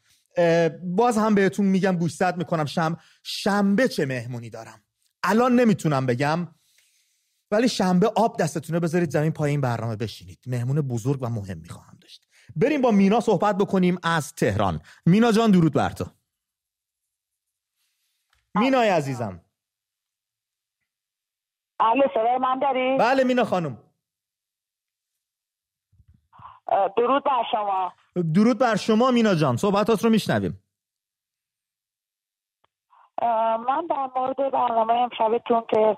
[0.83, 2.65] باز هم بهتون میگم گوشزد می‌کنم.
[2.65, 4.81] شم شنبه چه مهمونی دارم.
[5.23, 6.49] الان نمی‌تونم بگم.
[7.55, 10.45] ولی شنبه آب دستتونه بذارید زمین پای این برنامه بشینید.
[10.47, 12.29] مهمون بزرگ و مهم می‌خواهم داشت.
[12.57, 14.81] بریم با مینا صحبت بکنیم از تهران.
[15.07, 16.05] مینا جان درود بر تو.
[18.55, 19.41] مینای عزیزم.
[21.81, 23.79] الو صدای من داری؟ بله مینا خانم.
[26.97, 27.93] درود بر شما.
[28.35, 29.57] درود بر شما مینا جان.
[29.57, 30.61] صحبتات رو میشنویم.
[33.67, 35.97] من در مورد برنامه امشبتون که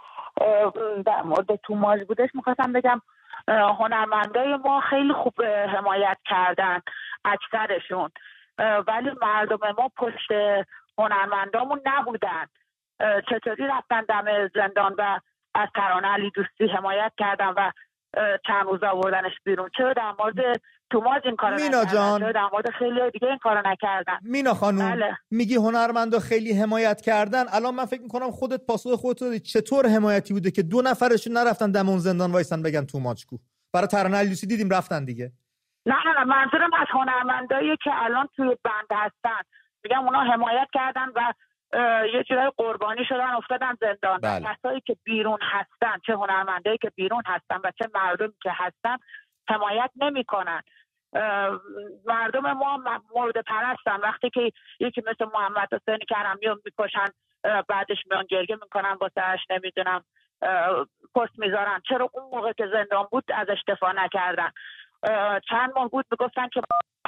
[1.06, 3.00] در مورد توماج بودش می‌خواستم بگم
[3.48, 6.80] هنرمندای ما خیلی خوب حمایت کردن
[7.24, 8.10] اکثرشون.
[8.58, 10.28] ولی مردم ما پشت
[10.98, 12.46] هنرمندامون نبودن.
[13.30, 15.20] چطوری رفتن دم زندان و
[15.54, 17.70] از ترانه علی دوستی حمایت کردن و
[18.46, 19.70] چند روز آوردنش بیرون.
[19.76, 22.20] چرا در مورد توماج این کارو مینا جان.
[22.20, 25.16] چرا در مورد خیلی دیگه این کارو نکردن؟ مینا خانوم بله.
[25.30, 27.44] میگی هنرمندا خیلی حمایت کردن.
[27.52, 31.70] الان من فکر می‌کنم خودت پاسخ خودت رو چطور حمایتی بوده که دو نفرشون نرفتن
[31.70, 33.36] دم اون زندان وایسن بگن توماج کو؟
[33.72, 35.32] برای ترانه علی دوستی دیدیم رفتن دیگه.
[35.86, 39.42] نه نه نه منظورم از هنرمندایی که الان توی بند هستن.
[39.84, 41.32] میگم اونا حمایت کردن و
[42.14, 44.20] یه جورای قربانی شدن افتادن زندان.
[44.20, 44.54] بله.
[44.54, 48.96] کسایی که بیرون هستن چه هنرمندایی که بیرون هستن و چه مردمی که هستن
[49.48, 50.62] حمایت نمی‌کنن.
[52.06, 52.80] مردم ما
[53.14, 54.00] مورد پرستن.
[54.00, 57.06] وقتی که یکی مثل محمد حسینی کرم میان می‌کشن
[57.68, 60.04] بعدش میان گرگه می‌کنن واسهش نمی‌دونم
[61.14, 61.80] پست می‌ذارن.
[61.88, 64.50] چرا اون موقع که زندان بود ازش دفاع نکردن؟
[65.48, 66.60] چند ماه بود می‌گفتن که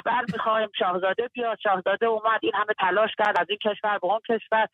[0.05, 1.57] بر می‌خوایم شاهزاده بیاد.
[1.63, 2.39] شاهزاده اومد.
[2.41, 3.39] این همه تلاش کرد.
[3.39, 4.67] از این کشور به اون کشور.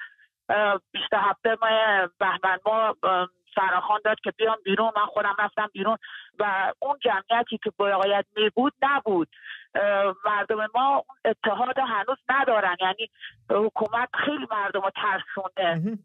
[0.92, 2.96] بیست هفته ماه بهمن ما
[3.56, 4.92] فراخان داد که بیام بیرون.
[4.96, 5.98] من خودم رفتم بیرون.
[6.40, 9.28] و اون جمعیتی که باید می بود نبود.
[10.26, 12.76] مردم ما اتحاد هنوز ندارن.
[12.82, 13.10] یعنی
[13.50, 15.98] حکومت خیلی مردم رو ترسونده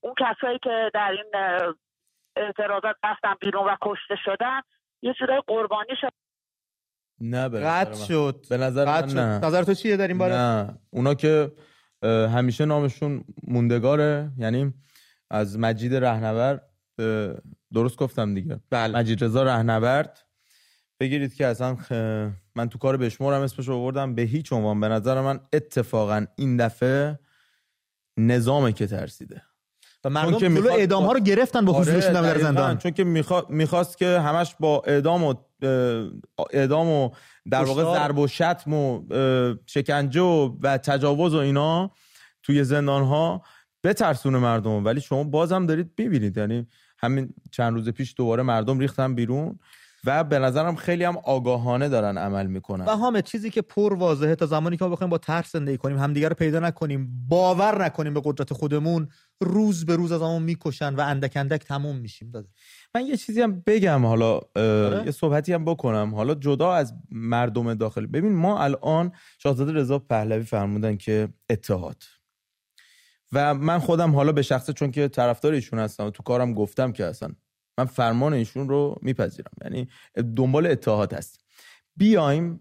[0.00, 1.62] اون کسایی که در این
[2.36, 4.60] اعتراضات رفتن بیرون و کشته شدن
[5.02, 6.12] یه جورای قربانی شد.
[7.20, 7.86] نه به.
[8.08, 8.46] شد.
[8.50, 9.18] به نظر من شد.
[9.18, 9.38] نه.
[9.38, 10.78] نظر تو چیه در این باره نه.
[10.90, 11.52] اونا که
[12.02, 14.30] همیشه نامشون موندگاره.
[14.38, 14.74] یعنی
[15.30, 16.62] از مجید رهنورد
[17.74, 18.60] درست گفتم دیگه.
[18.70, 18.98] بله.
[18.98, 20.18] مجید رضا رهنورد.
[21.00, 24.14] بگیرید که اصلا خ- من تو کار بشمورم اسمش رو آوردم.
[24.14, 27.18] به هیچ عنوان به نظر من اتفاقا این دفعه
[28.16, 29.42] نظامه که ترسیده.
[30.04, 32.38] و مردم که جلو اعدام ها رو گرفتن با حضور آره، در.
[32.38, 32.78] زندان.
[32.78, 33.46] چون که میخوا...
[33.48, 35.34] می‌خواست که همش با اعدام و
[36.52, 37.10] اعدام و
[37.50, 37.82] در واقع.
[37.82, 39.02] ضرب و شتم و
[39.66, 41.90] شکنجه و, تجاوز و اینا
[42.42, 43.42] توی زندان ها
[43.84, 44.84] بترسونه مردم.
[44.84, 46.66] ولی شما بازم دارید ببینید یعنی
[46.98, 49.58] همین چند روز پیش دوباره مردم ریختن بیرون
[50.04, 52.84] و به نظرم خیلی هم آگاهانه دارن عمل می‌کنن.
[52.84, 55.98] و حامد چیزی که پر واضحه تا زمانی که ما بخوایم با ترس زندگی کنیم
[55.98, 59.08] همدیگه رو پیدا نکنیم باور نکنیم به قدرت خودمون
[59.40, 62.48] روز به روز از همون می‌کشن و اندک اندک تموم میشیم داده
[62.94, 65.02] من یه چیزی هم بگم حالا آره.
[65.04, 66.14] یه صحبتی هم بکنم.
[66.14, 68.06] حالا جدا از مردم داخل.
[68.06, 72.02] ببین ما الان شاهزاده رضا پهلوی فرمودن که اتحاد.
[73.32, 76.92] و من خودم حالا به شخصه چون که طرفدار ایشون هستم و تو کارم گفتم
[76.92, 77.28] که اصلا
[77.78, 79.52] من فرمان ایشون رو میپذیرم.
[79.64, 79.88] یعنی
[80.36, 81.44] دنبال اتحاد هست.
[81.96, 82.60] بیایم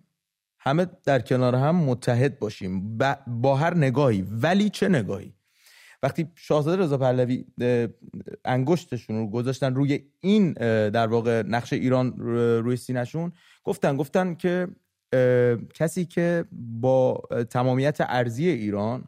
[0.59, 2.97] همه در کنار هم متحد باشیم.
[3.27, 4.21] با هر نگاهی.
[4.21, 5.36] ولی چه نگاهی؟
[6.03, 7.45] وقتی شاهزاده رضا پهلوی
[8.45, 10.53] انگشتشون رو گذاشتن روی این
[10.89, 13.31] در واقع نقش ایران رو- روی سینهشون
[13.63, 14.67] گفتن گفتن که
[15.73, 19.03] کسی که با تمامیت ارزی ایران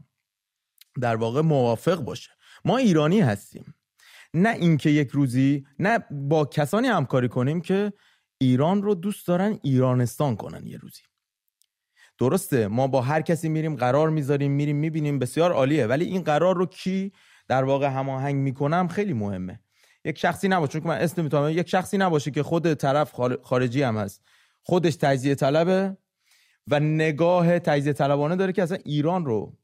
[1.02, 2.32] در واقع موافق باشه.
[2.66, 3.76] ما ایرانی هستیم.
[4.34, 7.94] نه اینکه یک روزی نه با کسانی همکاری کنیم که
[8.42, 11.02] ایران رو دوست دارن ایرانستان کنن یه روزی.
[12.20, 15.88] درسته ما با هر کسی میریم قرار می‌ذاریم میریم می‌بینیم بسیار عالیه.
[15.88, 17.12] ولی این قرار رو کی
[17.48, 19.60] در واقع هماهنگ می‌کنم خیلی مهمه.
[20.06, 23.40] یک شخصی نباشه چون که من اسم نمی‌تونم یک شخصی نباشه که خود طرف خار-
[23.44, 24.24] خارجی هم هست.
[24.64, 25.98] خودش تجزیه طلبه
[26.68, 29.58] و نگاه تجزیه طلبانه داره که اصلا ایران رو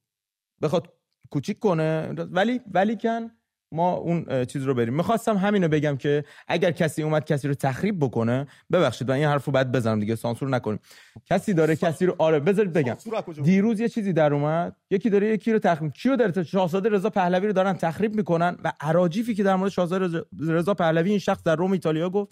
[0.62, 0.94] بخواد
[1.30, 2.14] کوچیک کنه.
[2.32, 3.32] ولی ولی کن
[3.72, 4.94] ما اون چیز رو بریم.
[4.94, 9.46] می‌خواستم همینو بگم که اگر کسی اومد کسی رو تخریب بکنه ببخشید من این حرف
[9.46, 10.80] رو بعد بزنم دیگه سانسور نکنیم.
[11.26, 12.98] کسی داره کسی رو آره بذارید بگم.
[13.44, 14.76] دیروز یه چیزی در اومد.
[14.90, 18.74] یکی داره یکی رو تخریب کیو داره شاهزاده رضا پهلوی رو دارن تخریب می‌کنن و
[18.80, 22.32] عراجیفی که در مورد شاهزاده رضا پهلوی این شخص در روم ایتالیا گفت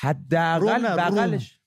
[0.00, 1.58] حداقل بغلش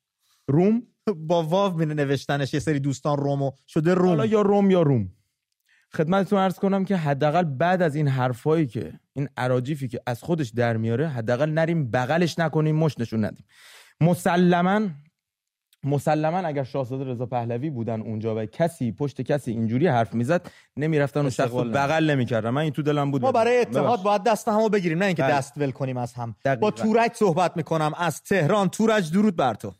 [0.47, 0.83] روم؟
[1.27, 3.51] با واو می نوشتنش یه سری دوستان رومو.
[3.67, 4.07] شده روم.
[4.07, 5.11] حالا یا روم یا روم.
[5.95, 10.49] خدمتتون عرض کنم که حداقل بعد از این حرفایی که این عراجیفی که از خودش
[10.49, 13.45] در میاره حداقل نریم بغلش نکنیم مش نشون ندیم.
[14.01, 14.81] مسلما
[15.83, 21.19] مسلما اگر شاهزاده رضا پهلوی بودن اونجا و کسی پشت کسی اینجوری حرف می‌زد نمی‌رفتن
[21.19, 22.49] اون شخص بغل نمی‌کردن.
[22.49, 23.21] من این تو دلم بود.
[23.21, 25.33] ما برای اتحاد باید دست همو بگیریم نه اینکه بله.
[25.33, 26.35] دست ول کنیم از هم.
[26.45, 26.61] دقیقا.
[26.61, 27.91] با تورج صحبت می‌کنم.
[27.97, 29.73] از تهران تورج درود بر تو.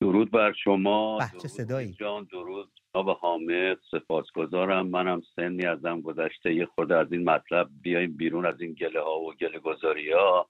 [0.00, 1.18] درود بر شما.
[1.42, 2.28] چه صدایی؟ جان.
[2.32, 4.86] درود جناب حامد سپاسگزارم.
[4.86, 6.54] منم سنی ازم گذشته.
[6.54, 10.48] یه خورده از این مطلب بیایم بیرون از این گله ها و گله گذاری ها.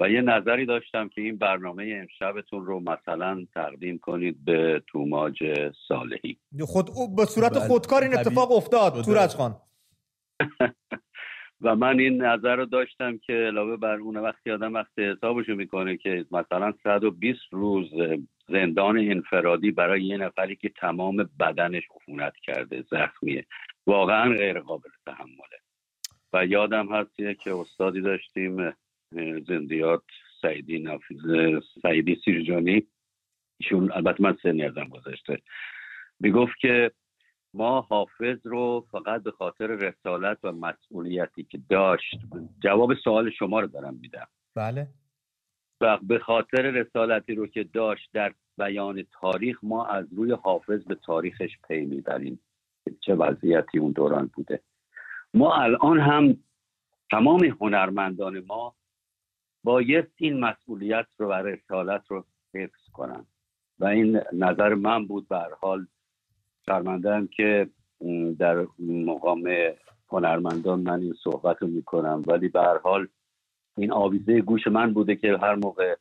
[0.00, 5.34] و یه نظری داشتم که این برنامه امشبتون رو مثلا تقدیم کنید به توماج
[5.88, 6.38] صالحی.
[6.66, 7.68] خود به صورت بله.
[7.68, 9.56] خودکار این اتفاق افتاد تورج خان.
[11.62, 15.96] و من این نظر رو داشتم که علاوه بر اون وقتی آدم وقتی حسابشو می‌کنه
[15.96, 17.90] که مثلا 120 روز
[18.48, 23.46] زندان انفرادی برای یه نفری که تمام بدنش عفونت کرده زخمیه
[23.86, 25.58] واقعا غیر قابل تحمله.
[26.32, 28.72] و یادم هست که استادی داشتیم
[29.46, 30.02] زندیات
[30.42, 31.20] سعیدی نفیز
[31.82, 32.86] سعیدی سیرجانی
[33.60, 35.38] ایشون البته من سنی ازم گذاشته
[36.20, 36.90] می‌گفت که
[37.54, 42.18] ما حافظ رو فقط به خاطر رسالت و مسئولیتی که داشت
[42.60, 44.28] جواب سوال شما رو دارم میدم.
[44.54, 44.88] بله.
[45.80, 50.94] و به خاطر رسالتی رو که داشت در بیان تاریخ ما از روی حافظ به
[50.94, 52.40] تاریخش پی می‌بریم
[53.00, 54.60] چه وضعیتی اون دوران بوده.
[55.34, 56.36] ما الان هم
[57.10, 58.74] تمام هنرمندان ما
[59.64, 62.24] باید این مسئولیت رو و رسالت رو
[62.54, 63.26] حفظ کنن.
[63.78, 65.86] و این نظر من بود به حال
[66.66, 67.68] شرمنده که
[68.38, 69.42] در مقام
[70.08, 72.22] هنرمندان من این صحبت رو می‌کنم.
[72.26, 73.08] ولی به حال
[73.76, 75.96] این آویزه گوش من بوده که هر موقع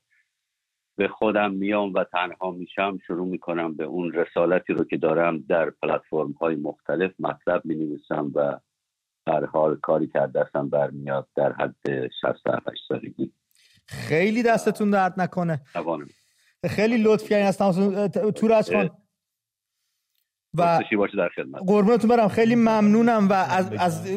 [0.97, 5.70] به خودم میام و تنها میشم شروع می‌کنم به اون رسالتی رو که دارم در
[5.70, 8.59] پلتفرم های مختلف مطلب می نویسم و
[9.26, 13.32] در حال کاری کرده دستم برمیاد در حد 68 سالگی.
[13.88, 15.62] خیلی دستتون درد نکنه.
[15.74, 16.07] توانم.
[16.70, 17.76] خیلی لطف کردین از تماس
[18.36, 18.89] تورج خان
[20.54, 20.84] و
[21.68, 22.28] قربونتون برم.
[22.28, 24.08] خیلی ممنونم و از, از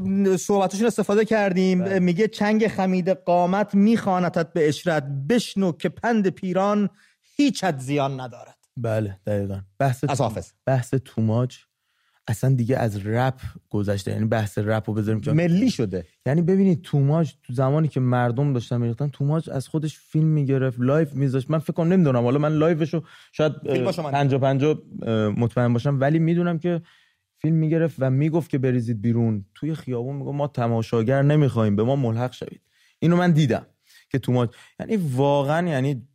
[0.40, 1.84] صحبتشون استفاده کردیم.
[1.84, 1.98] بله.
[1.98, 6.88] میگه چنگ خمید قامت میخوانتت به اشرت بشنو که پند پیران
[7.36, 8.56] هیچ زیان ندارد.
[8.76, 9.60] بله دقیقا.
[9.78, 10.52] بحث از حافظ.
[10.66, 11.58] بحث توماج.
[12.26, 16.06] اصلا دیگه از رپ گذشته یعنی بحث رپ رو بذاریم ملی شده.
[16.26, 21.12] یعنی ببینید توماج تو زمانی که مردم داشتن میریختن توماج از خودش فیلم می‌گرفت لایو
[21.12, 21.50] میذاشت.
[21.50, 23.02] من فکر کنم نمی‌دونم حالا من لایوشو
[23.32, 24.78] شاید 50 50
[25.36, 26.00] مطمئن باشم.
[26.00, 26.82] ولی می‌دونم که
[27.38, 29.44] فیلم می‌گرفت و می‌گفت که بریزید بیرون.
[29.54, 32.60] توی خیابون می‌گفت ما تماشاگر نمی‌خوایم به ما ملحق شوید.
[32.98, 33.66] اینو من دیدم
[34.10, 34.50] که توماج
[34.80, 36.08] یعنی واقعا یعنی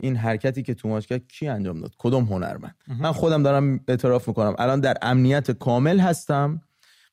[0.00, 4.54] این حرکتی که توماج کرد کی انجام داد؟ کدوم هنرمند؟ من خودم دارم اعتراف می‌کنم.
[4.58, 6.62] الان در امنیت کامل هستم.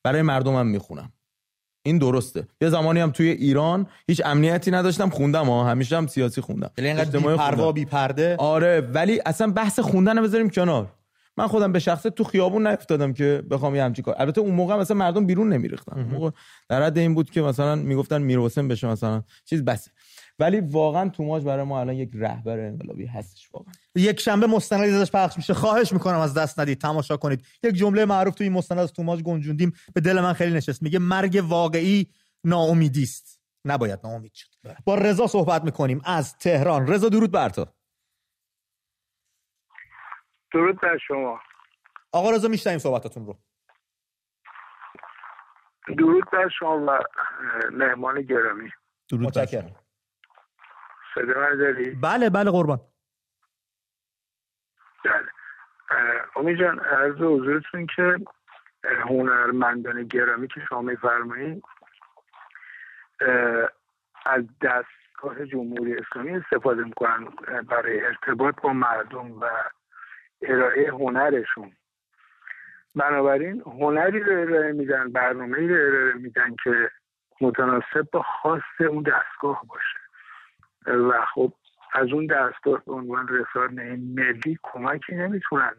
[0.02, 1.12] برای مردمم می‌خونم.
[1.82, 2.46] این درسته.
[2.60, 5.64] یه زمانی هم توی ایران هیچ امنیتی نداشتم خوندم ها.
[5.70, 6.70] همیشه هم سیاسی خوندم.
[6.78, 7.04] یعنی
[7.36, 10.86] پروا بی پرده آره ولی اصلا بحث خوندن رو بذاریم کنار.
[11.36, 14.14] من خودم به شخصه تو خیابون نیفتادم که بخوام یه همچین کار.
[14.18, 16.02] البته اون موقع مثلا مردم بیرون نمیریختن.
[16.02, 16.30] موقع
[16.68, 19.90] در حد این بود که مثلا می‌گفتن میروسن بشه مثلا چیز بسه
[20.40, 23.72] ولی واقعا توماج برای ما الان یک رهبر انقلابی هستش واقعا.
[23.94, 25.54] یک شنبه مستندی ازش پخش میشه.
[25.54, 26.80] خواهش می‌کنم از دست ندید.
[26.80, 27.46] تماشا کنید.
[27.62, 29.72] یک جمله معروف توی این مستند از توماج گنجوندیم.
[29.94, 30.82] به دل من خیلی نشست.
[30.82, 32.06] میگه مرگ واقعی
[32.44, 33.40] ناامیدی است.
[33.64, 34.48] نباید ناامید شد.
[34.84, 36.02] با رضا صحبت می‌کنیم.
[36.04, 36.86] از تهران.
[36.86, 37.66] رضا درود بر تو.
[40.52, 41.40] درود بر شما.
[42.12, 43.38] آقا رضا میشنیم صحبتاتون رو.
[45.98, 46.98] درود بر شما و
[47.72, 48.70] مهمان گرامی.
[49.08, 49.76] درود متشکرم.
[51.14, 52.80] صدا داری؟ بله بله قربان.
[55.04, 55.28] بله.
[56.36, 58.16] امید جان عرض حضورتون که
[58.84, 61.64] هنرمندان گرامی که شما میفرمایید
[64.26, 67.24] از دستگاه جمهوری اسلامی استفاده می‌کنن
[67.68, 69.48] برای ارتباط با مردم و
[70.42, 71.72] ارائه هنرشون.
[72.94, 76.90] بنابراین هنری رو ارائه میدن برنامه رو ارائه میدن که
[77.40, 79.99] متناسب با خواست اون دستگاه باشه.
[80.86, 81.52] و خب
[81.92, 85.74] از اون دستگاه به عنوان رسانه ملی کمکی نمی‌تونن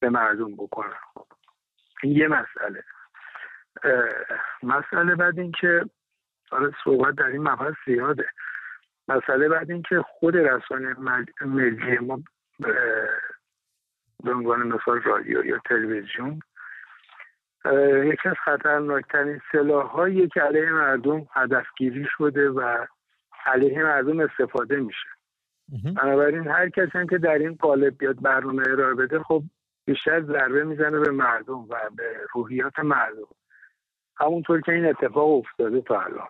[0.00, 0.98] به مردم بکنن.
[1.14, 1.26] خب
[2.02, 2.84] این یه مسئله.
[4.62, 5.84] مسئله بعد اینکه
[6.50, 8.28] حالا صحبت در این مبحث زیاده.
[9.08, 10.96] مسئله بعد اینکه خود رسانه
[11.40, 12.22] ملی ما
[14.24, 16.40] به عنوان مثال رادیو یا تلویزیون
[18.04, 22.86] یکی از خطرناکترین سلاح هایی که علیه مردم هدفگیری شده و
[23.46, 25.08] علیه مردم استفاده میشه.
[25.96, 29.42] بنابراین هر کسی هم که در این قالب بیاد برنامه ارائه بده خب
[29.86, 33.28] بیشتر ضربه می‌زنه به مردم و به روحیات مردم.
[34.16, 36.28] همونطور که این اتفاق افتاده تا الان.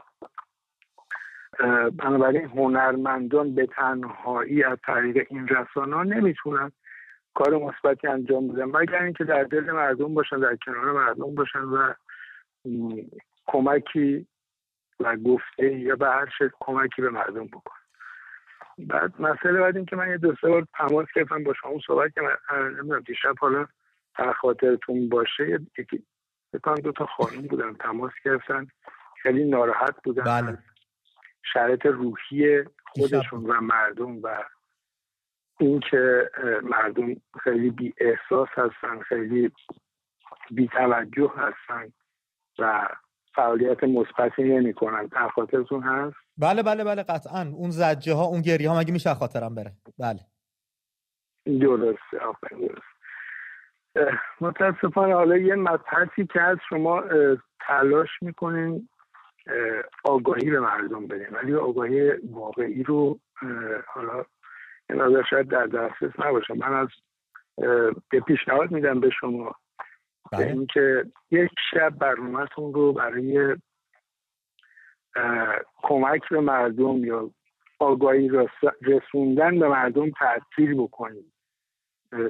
[1.91, 6.73] بنابراین هنرمندان به تنهایی از طریق این رسانه ها نمی‌تونن
[7.35, 11.93] کار مثبتی انجام بدن مگر اینکه در دل مردم باشن در کنار مردم باشن و
[13.47, 14.27] کمکی
[15.03, 17.77] و گفته یا به هر شکل کمکی به مردم بکن.
[18.79, 22.15] بعد مسئله بعد این که من یه دو سه بار تماس گرفتم با شما صحبت
[22.15, 22.21] که
[22.55, 23.67] نمی‌دونم دیشب حالا
[24.19, 26.07] در خاطرتون باشه یکی
[26.53, 28.67] بکنم دو تا خانم بودن تماس گرفتن.
[29.23, 30.25] خیلی ناراحت بودن.
[30.25, 30.59] بله.
[31.53, 34.45] شرط روحی خودشون و مردم و
[35.59, 36.31] اینکه
[36.63, 39.53] مردم خیلی بی احساس هستن خیلی
[40.51, 41.93] بی توجه هستن
[42.59, 42.89] و
[43.35, 47.53] فعالیت مثبتی نمی کنن در خاطرتون هست؟ بله بله بله قطعا.
[47.57, 50.21] اون زجه ها اون گریه ها مگه میشه خاطرم بره؟ بله.
[51.61, 52.93] درسته آفرین درست
[54.41, 57.03] متاسفانه حالا یه مبحثی که از شما
[57.61, 58.89] تلاش می‌کنین
[60.05, 61.29] آگاهی به مردم بدین.
[61.33, 63.19] ولی آگاهی واقعی رو
[63.87, 64.25] حالا
[64.91, 66.55] این شاید در دسترس نباشه.
[66.55, 66.89] من از
[68.11, 69.55] به پیشنهاد میدم به شما
[70.33, 70.47] بله.
[70.47, 73.57] اینکه یک شب برنامهتون رو برای
[75.83, 77.31] کمک به مردم یا
[77.79, 78.31] آگاهی
[78.83, 81.33] رسوندن به مردم تعطیل بکنید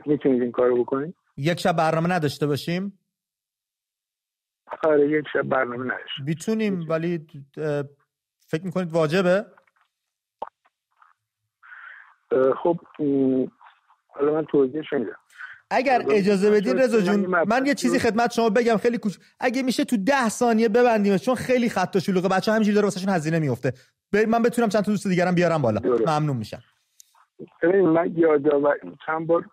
[0.06, 2.98] می‌تونید این کارو بکنید؟ یک شب برنامه نداشته باشیم؟
[4.84, 6.86] آره یک شب برنامه نداشته می‌تونیم.
[6.88, 7.26] ولی
[8.46, 9.46] فکر می‌کنید واجبه؟
[12.62, 12.78] خب
[14.08, 15.16] حالا من توضیح میدم.
[15.72, 19.84] اگر اجازه بدین رضا جون من یه چیزی خدمت شما بگم خیلی کوچ اگه میشه
[19.84, 22.28] تو ده ثانیه ببندیم چون خیلی خط و شلوغه.
[22.28, 23.72] بچه همینجوری داره واسهشون هزینه میفته
[24.28, 25.80] من بتونم چند تا دوست دیگرم بیارم بالا.
[26.06, 26.62] ممنون میشم.
[27.62, 29.44] ببین من یادآور چند بار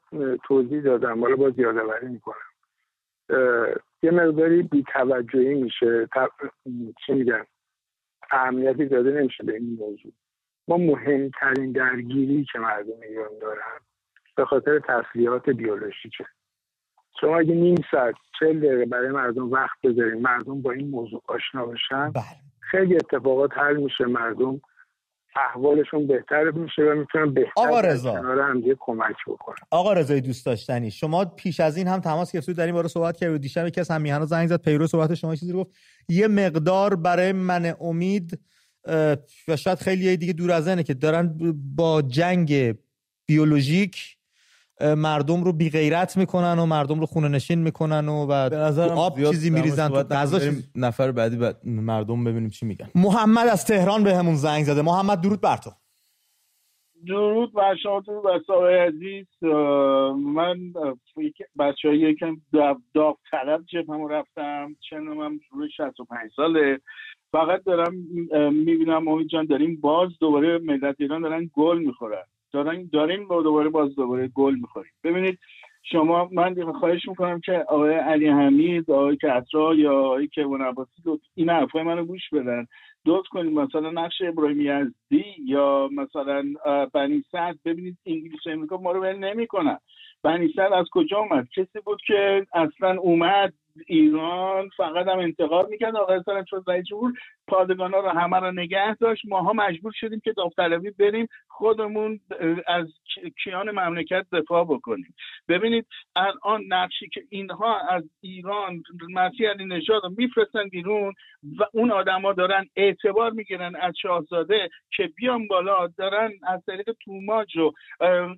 [0.47, 1.22] توضیح دادم.
[1.22, 2.36] حالا باز یادآوری می‌کنم.
[4.03, 6.07] یه مقداری بی‌توجهی میشه.
[7.05, 7.45] چی میگن؟
[8.32, 10.11] اهمیتی داده نمیشه به این موضوع.
[10.67, 13.80] ما مهمترین درگیری که مردم ایران دارن
[14.40, 16.26] به خاطر تسلیحات بیولوژیکه
[17.22, 21.66] شما اگه نیم ساعت چل دقیقه برای مردم وقت بذارین مردم با این موضوع آشنا
[21.66, 22.24] بشن بله.
[22.60, 24.62] خیلی اتفاقات حل میشه مردم
[25.36, 28.12] احوالشون بهتر میشه و می‌تونن بهتر آقا رضا.
[28.12, 29.56] کنار هم کمک بکنن.
[29.72, 33.18] آقا رضای دوست داشتنی شما پیش از این هم تماس گرفتید در این باره صحبت
[33.18, 35.76] کردید دیشب یکی از همیهن‌ها زنگ زد پیرو صحبت شما چیزی رو گفت.
[36.10, 38.40] یه مقدار برای من امید
[39.48, 41.38] و شاید خیلی دیگه دور از اینه که دارن
[41.76, 42.76] با جنگ
[43.28, 44.18] بیولوژیک
[44.82, 49.49] مردم رو بی غیرت می‌کنن و مردم رو خونه نشین می‌کنن و, و آب چیزی
[49.49, 52.89] میریزن تو غذا نفر بعدی مردم ببینیم چی میگن.
[52.95, 54.82] محمد از تهران به همون زنگ زده.
[54.82, 55.71] محمد درود بر تو.
[57.07, 59.25] درود بر شما تو بسای عزیز.
[60.34, 60.73] من
[61.59, 62.38] بچه های یکم
[62.93, 64.75] داغ طلب جبهمو رفتم.
[64.89, 66.80] چنم هم روی 65 ساله.
[67.32, 67.93] فقط دارم
[68.53, 72.23] می‌بینم امید جان داریم باز دوباره ملت ایران دارن گل می‌خورن.
[72.52, 74.91] دارن داریم با دوباره باز دوباره گل می‌خوریم.
[75.04, 75.39] ببینید
[75.84, 80.91] شما من خواهش می‌کنم که آقای علی حمید آقای کترا یا آقای کیوان عباسی
[81.36, 82.66] این حرفای منو گوش بدن.
[83.06, 86.43] دوست کنید مثلا نقش ابراهیم یزدی یا مثلا
[86.93, 87.60] بنی سعد.
[87.66, 89.78] ببینید انگلیس و امریکا ما رو ول نمی‌کنن.
[90.24, 93.54] بنی سعد از کجا اومد؟ کسی بود که اصلا اومد
[93.88, 95.95] ایران فقط هم انتقاد می‌کرد.
[95.95, 97.14] آقای سرم چون رئیس جمهور
[97.47, 99.26] پادگان ها رو همه رو نگه داشت.
[99.28, 101.28] ماها مجبور شدیم که داوطلبی بریم.
[101.60, 102.20] خودمون
[102.68, 102.88] از
[103.43, 105.16] کیان مملکت دفاع بکنیم.
[105.47, 105.86] ببینید
[106.16, 111.14] الان نقشی که اینها از ایران مسیح علی نژاد رو میفرستن بیرون
[111.60, 117.57] و اون آدما دارن اعتبار می‌گیرن از شاهزاده که بیان بالا دارن از طریق توماج
[117.57, 117.72] و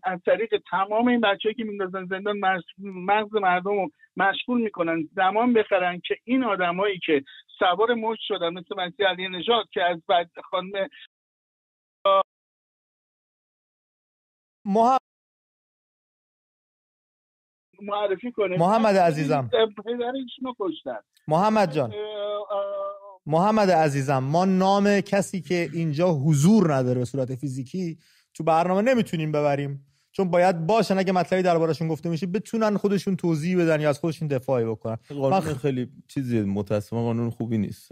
[0.03, 2.39] از طریق تمام این بچه‌ای که میندازن زندان
[2.79, 7.23] مغز مردم رو مشغول می‌کنن زمان بخرن که این آدمایی که
[7.59, 10.71] سوار مشت شدن مثل مسیح علی نژاد که از بعد خانم
[14.65, 14.99] محمد
[17.81, 19.49] معرفی کنه محمد عزیزم.
[21.27, 21.93] محمد جان.
[23.25, 27.97] محمد عزیزم ما نام کسی که اینجا حضور نداره به صورت فیزیکی
[28.33, 29.90] تو برنامه نمی‌تونیم ببریم.
[30.11, 34.27] چون باید باشن اگه مطلبی دربارشون گفته میشه بتونن خودشون توضیح بدن یا از خودشون
[34.27, 34.97] دفاعی بکنن.
[35.09, 37.91] قانون خیلی چیزی متاسفانه قانون خوبی نیست.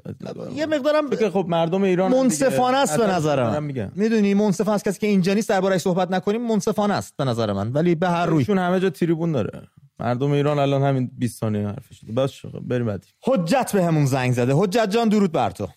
[0.55, 3.07] یه مقدارم که خب مردم ایران منصفانه است به.
[3.07, 3.91] نظر من.
[3.95, 7.71] می‌دونی منصفانه است کسی که اینجا نیست دربارش صحبت نکنیم منصفانه است به نظر من.
[7.71, 8.43] ولی به هر روی.
[8.43, 9.61] همه جا تریبون داره.
[9.99, 12.05] مردم ایران الان همین 20 ثانیه حرفش.
[12.05, 12.31] بس.
[12.61, 13.07] بریم بعدی.
[13.23, 14.53] حجت به همون زنگ زده.
[14.55, 15.67] حجت جان درود بر تو.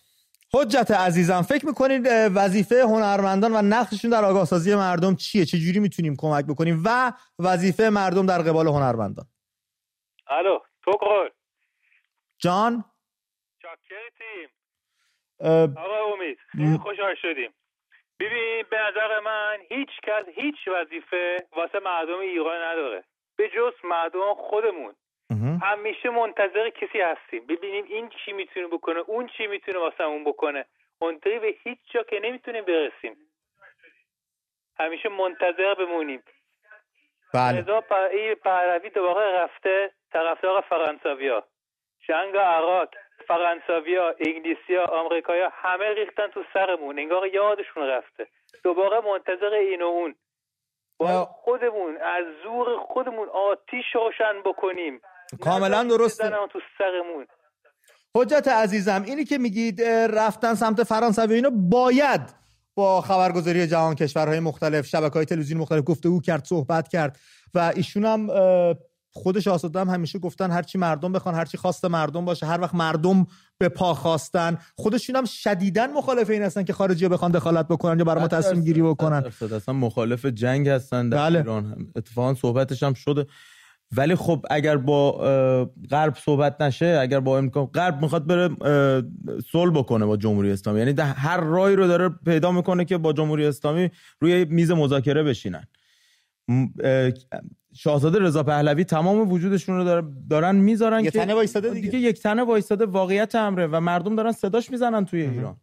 [0.57, 5.81] حجت عزیزم فکر می‌کنید وظیفه هنرمندان و نقششون در آگاه سازی مردم چیه؟ چه جوری
[5.81, 9.27] می‌تونیم کمک بکنیم؟ و وظیفه مردم در قبال هنرمندان.
[10.27, 11.29] الو تو قول
[12.39, 12.85] جان؟
[13.63, 14.49] چاکرتیم.
[15.77, 17.51] آقا امید خیلی خوشحال شدیم.
[18.21, 23.05] ببین به نظر من هیچ کس هیچ وظیفه واسه مردم ایران نداره.
[23.37, 24.95] به جز مردم خودمون.
[25.63, 27.47] همیشه منتظر کسی هستیم.
[27.47, 30.65] ببینیم این چی می‌تونه بکنه اون چی می‌تونه واسه بکنه.
[31.01, 33.17] منتظر به هیچ جا که نمی‌تونیم برسیم.
[34.79, 36.23] همیشه منتظر بمونیم.
[37.35, 37.61] بله.
[37.61, 41.45] رضا این پهلوی دوباره رفته طرفدار فرانسویا.
[42.09, 42.89] جنگ عراق
[43.29, 46.99] فرانسویا انگلیسیا آمریکایا همه ریختن تو سرمون.
[46.99, 48.27] انگار یادشون رفته.
[48.65, 50.15] دوباره منتظر این و اون.
[50.99, 55.01] باید خودمون از زور خودمون آتیش روشن بکنیم.
[55.41, 56.31] کاملا درسته.
[56.53, 57.27] تو سرمون.
[58.17, 62.21] حجت عزیزم اینی که میگید رفتن سمت فرانسه و اینا باید
[62.75, 67.19] با خبرگزاری جهان کشورهای مختلف شبکه های تلویزیون مختلف گفتگو کرد صحبت کرد
[67.55, 68.29] و ایشون هم
[69.15, 73.27] خودش آسوده هم همیشه گفتن هرچی مردم بخوان هرچی خواست مردم باشه هر وقت مردم
[73.59, 74.59] به پا خواستن.
[74.77, 78.65] خودشون هم شدیداً مخالف این هستن که خارجی بخوان دخالت بکنن یا برای ما تصمیم
[78.65, 79.25] گیری بکنن.
[79.57, 81.39] اصلا مخالف جنگ هستن در بله.
[81.39, 81.65] ایران.
[81.65, 81.87] هم.
[81.97, 83.27] اتفاقا صحبتش هم شده.
[83.97, 85.13] ولی خب اگر با
[85.91, 88.49] غرب صحبت نشه اگر با امکان غرب می‌خواد بره
[89.53, 90.79] صلح بکنه با جمهوری اسلامی.
[90.79, 93.91] یعنی هر رای رو داره پیدا می‌کنه که با جمهوری اسلامی
[94.21, 95.65] روی میز مذاکره بشینن.
[97.75, 101.99] شاهزاده رضا پهلوی تمام وجودشون رو داره- دارن می‌ذارن یه که تنه وایستاده دیگه.
[101.99, 105.57] یک تنه وایستاده واقعیت امره و مردم دارن صداش می‌زنن توی ایران.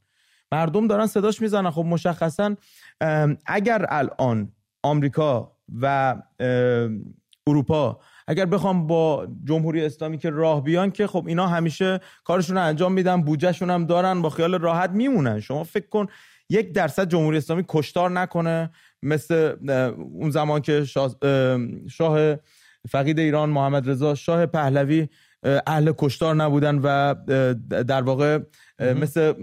[0.51, 1.69] مردم دارن صداش می‌زنن.
[1.69, 2.55] خب مشخصا
[3.45, 4.51] اگر الان
[4.83, 6.15] آمریکا و
[7.47, 7.99] اروپا
[8.29, 12.93] اگر بخوام با جمهوری اسلامی که راه بیان که خب اینا همیشه کارشون رو انجام
[12.93, 15.39] میدن بودجهشون هم دارن با خیال راحت میمونن.
[15.39, 16.07] شما فکر کن
[16.49, 18.69] یک درصد جمهوری اسلامی کشتار نکنه.
[19.03, 19.55] مثل
[19.97, 21.57] اون زمان که شاه, اه،
[21.87, 22.35] شاه
[22.89, 25.07] فقید ایران محمد رضا شاه پهلوی
[25.43, 27.15] اه، اهل کشتار نبودن و
[27.83, 28.39] در واقع
[28.79, 29.33] مثل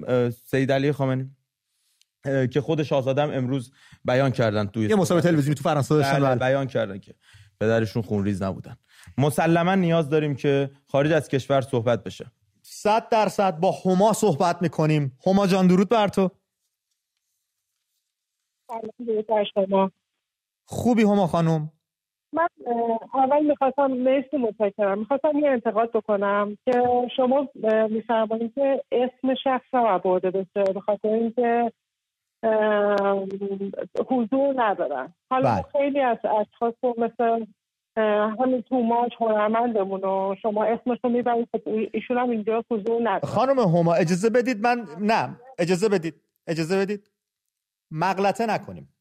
[0.45, 3.73] سید علی خامنه‌ای که خود شاهزادم امروز
[4.05, 6.13] بیان کردن توی یه مسابقه تلویزیونی تو فرانسه داشتن.
[6.13, 6.35] بله، بله.
[6.35, 7.15] بیان کردن که.
[7.61, 8.77] پدرشون خونریز نبودن.
[9.19, 12.27] مسلما نیاز داریم که خارج از کشور صحبت بشه.
[12.63, 15.19] صد درصد با هما صحبت می‌کنیم.
[15.27, 16.31] هما جان درود بر تو.
[19.55, 19.91] شما
[20.65, 21.73] خوبی هما خانم؟
[22.33, 22.49] من
[23.15, 24.99] اول می‌خواستم مرسی متشکرم.
[24.99, 26.83] می‌خواستم یه انتقاد بکنم که
[27.17, 27.49] شما
[27.91, 31.73] میفرمایید که اسم شخص رو برده بشه به خاطر اینکه
[34.09, 35.15] حضور ندارن.
[35.31, 35.65] حالا بله.
[35.73, 37.47] خیلی از اشخاص رو مثل
[38.41, 41.61] همین توماج هنرمندمون و شما اسمش رو می‌برید خب
[41.93, 43.35] ایشون هم اینجا حضور ندارن.
[43.35, 46.15] خانم هما اجازه بدید من نه اجازه بدید
[46.47, 47.11] اجازه بدید.
[47.91, 48.95] مغلطه نکنیم.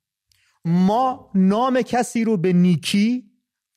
[0.66, 3.24] ما نام کسی رو به نیکی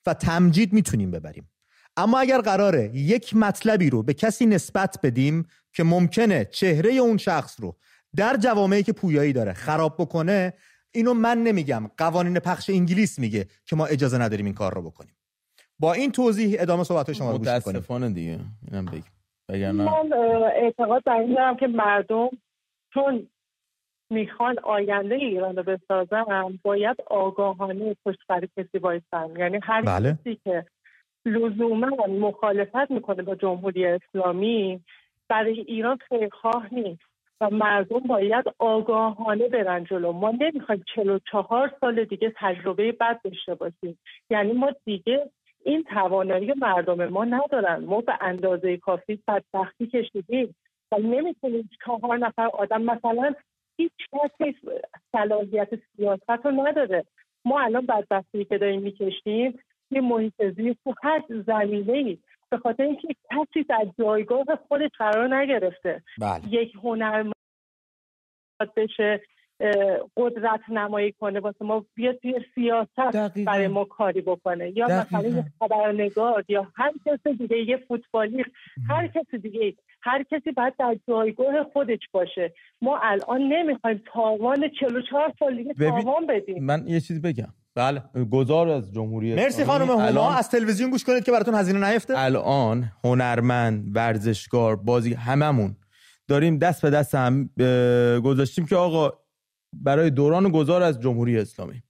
[0.07, 1.51] و تمجید می‌تونیم ببریم.
[1.97, 7.61] اما اگر قراره یک مطلبی رو به کسی نسبت بدیم که ممکنه چهره اون شخص
[7.61, 7.77] رو
[8.19, 10.53] در جوامعی که پویایی داره خراب بکنه
[10.95, 11.91] اینو من نمیگم.
[11.97, 15.17] قوانین پخش انگلیس میگه که ما اجازه نداریم این کار رو بکنیم.
[15.79, 18.39] با این توضیح ادامه صحبت شما رو گوش کنیم متاسفانه دیگه.
[18.73, 18.87] اینم
[19.49, 20.13] وگرنه من
[20.57, 22.29] اعتقاد بر این دارم که مردم
[22.95, 23.29] چون
[24.11, 29.37] می‌خوان آینده ایران رو بسازن باید آگاهانه پشت سر کسی بایستن.
[29.37, 30.19] یعنی هر بله.
[30.21, 30.67] کسی که
[31.27, 34.85] لزوما مخالفت می‌کنه با جمهوری اسلامی
[35.29, 37.08] برای ایران خیرخواه نیست.
[37.41, 40.13] و مردم باید آگاهانه برن جلو.
[40.13, 43.99] ما نمی‌خوایم چلو چهار سال دیگه تجربه بد داشته باشیم.
[44.31, 45.31] یعنی ما دیگه
[45.65, 47.85] این توانایی مردم ما ندارن.
[47.85, 50.55] ما به اندازه کافی بدبختی کشیدیم.
[50.93, 53.35] و نمی‌تونیم چهار نفر آدم مثلا
[53.77, 54.57] هیچ کسی
[55.13, 57.05] صلاحیت سیاست رو نداره.
[57.45, 59.59] ما الان بدبختی که داریم می‌کشیم
[59.91, 62.19] یه محیط زیست تو هر زمینه
[62.51, 66.03] به خاطر اینکه کسی در جایگاه خودش قرار نگرفته.
[66.21, 66.43] بله.
[66.51, 67.35] یک هنرمند
[68.77, 69.23] بشه
[70.17, 72.97] قدرت نمایی کنه واسه ما بیاد توی سیاست
[73.47, 74.77] برای ما کاری بکنه.
[74.77, 75.37] یا مثلا دقیقاً.
[75.37, 78.51] یه خبرنگار یا هر کس دیگه یه فوتبالیست
[78.89, 82.53] هر کس دیگه هر کسی باید در جایگاه خودش باشه.
[82.83, 86.65] ما الان نمی‌خوایم تاوان 44 سال دیگه تاوان بدیم.
[86.65, 87.55] من یه چیزی بگم.
[87.79, 88.03] بله.
[88.31, 92.19] گذار از جمهوری مرسی خانم هما از تلویزیون گوش کنید که براتون هزینه نیفته.
[92.19, 95.77] الان هنرمند ورزشکار بازی هممون
[96.29, 97.51] داریم دست به دست هم
[98.21, 99.13] گذاشتیم که آقا
[99.73, 101.83] برای دوران گذار از جمهوری اسلامی.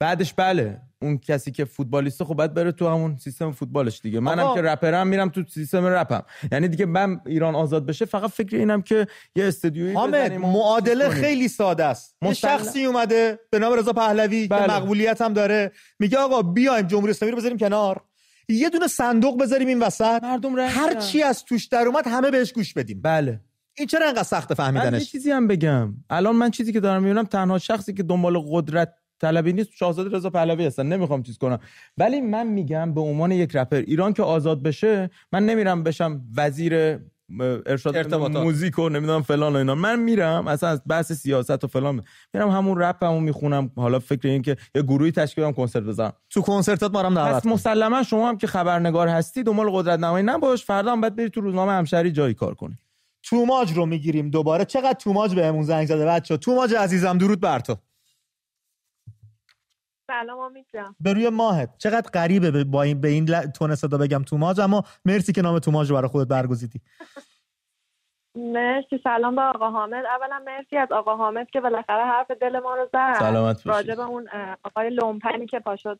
[0.00, 4.20] بعدش بله اون کسی که فوتبالیسته خب باید بره تو همون سیستم فوتبالش دیگه.
[4.20, 6.22] منم که رپرم میرم تو سیستم رپم.
[6.52, 11.48] یعنی دیگه من ایران آزاد بشه فقط فکر اینم که یه استودیویی بزنیم معادله خیلی
[11.48, 12.16] ساده است.
[12.22, 14.66] یه شخصی اومده به نام رضا پهلوی بله.
[14.66, 15.72] که مقبولیت هم داره.
[15.98, 18.00] میگه آقا بیایم جمهوری اسلامی رو بذاریم کنار.
[18.48, 20.22] یه دونه صندوق بذاریم این وسط.
[20.22, 23.02] مردم هر چی از توش در اومد همه بهش گوش بدیم.
[23.02, 23.40] بله.
[23.78, 25.94] این چرا انقدر سخت فهمیدنش من یه چیزی هم بگم.
[26.10, 30.30] الان من چیزی که دارم می‌بینم تنها شخصی که دنبال قدرت طلبی نیست شاهزاده رضا
[30.30, 31.58] پهلوی هستن نمی‌خوام چیز کنم.
[31.98, 36.98] ولی من میگم به عنوان یک رپر ایران که آزاد بشه من نمیرم بشم وزیر
[37.66, 38.42] ارشاد ارتباطات.
[38.42, 39.74] موزیک و نمی‌دونم فلان و اینا.
[39.74, 42.02] من میرم اصلا از بحث سیاست و فلان
[42.34, 43.70] میرم همون رپمو می‌خونم.
[43.76, 46.12] حالا فکر این که یه گروهی تشکیل کنم کنسرت بزنم.
[46.30, 50.24] تو کنسرتات ما هم دعوت پس مسلما شما هم که خبرنگار هستی دنبال قدرت نمایی
[50.24, 50.64] نباش.
[50.64, 52.78] فردا هم باید بری تو روزنامه همشهری جایی کار کنی.
[53.22, 54.64] توماج رو می‌گیریم دوباره.
[54.64, 57.76] چقدر توماج بهمون زنگ زده بچا توماج عزیزم درود بر تو.
[60.10, 60.94] سلام امید جان.
[61.00, 61.78] به روی ماهت.
[61.78, 65.90] چقدر غریبه با این به این تون صدا بگم توماج اما مرسی که نام توماج
[65.90, 66.80] رو برای خودت برگزیدی.
[68.54, 69.00] مرسی.
[69.04, 70.04] سلام به آقا حامد.
[70.04, 73.16] اولا مرسی از آقا حامد که بالاخره حرف دل ما رو زد.
[73.18, 74.28] سلامت راجع به اون
[74.64, 75.98] آقای لومپنی که پاشد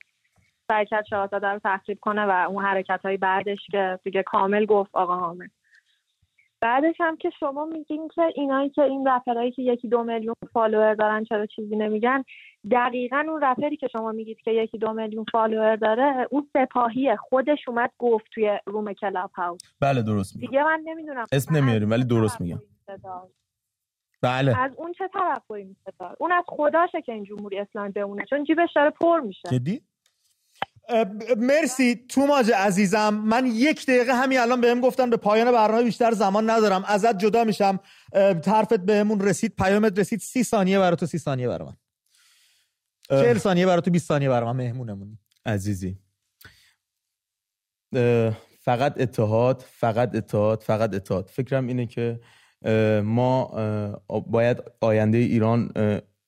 [0.69, 4.91] سعی کرد شاهزاده رو تخریب کنه و اون حرکت های بعدش که دیگه کامل گفت
[4.93, 5.51] آقا حامد.
[6.61, 10.95] بعدش هم که شما میگین که اینایی که این رپرایی که یکی دو میلیون فالوور
[10.95, 12.25] دارن چرا چیزی نمیگن
[12.71, 17.17] دقیقا اون رپری که شما میگید که یکی دو میلیون follower داره اون سپاهیه.
[17.17, 19.61] خودش اومد گفت توی روم کلاب هاوس.
[19.81, 20.51] بله درست میگم.
[20.51, 22.59] دیگه من نمی‌دونم اسم نمیاریم ولی درست میگم.
[24.23, 24.61] بله.
[24.61, 28.73] از اون چه توقعی میشه اون از خداشه که این جمهوری اسلامی بمونه چون جیبش
[28.77, 29.49] داره پر میشه.
[29.53, 29.83] جدی؟
[31.37, 33.15] مرسی توماج عزیزم.
[33.15, 36.85] من یک دقیقه همین الان بهم گفتن به پایان برنامه بیشتر زمان ندارم.
[36.87, 37.81] ازت جدا میشم.
[38.43, 40.21] طرفت بهمون رسید پیامت رسید.
[40.21, 41.77] سی ثانیه برای تو سی ثانیه برای من.
[43.11, 45.19] چهل ثانیه برای تو 20 ثانیه برای من مهمونمونی.
[45.47, 45.99] عزیزی.
[48.61, 51.29] فقط اتحاد فقط اتحاد فقط اتحاد.
[51.29, 52.21] فکرم اینه که
[53.03, 53.45] ما
[54.27, 55.73] باید آینده ایران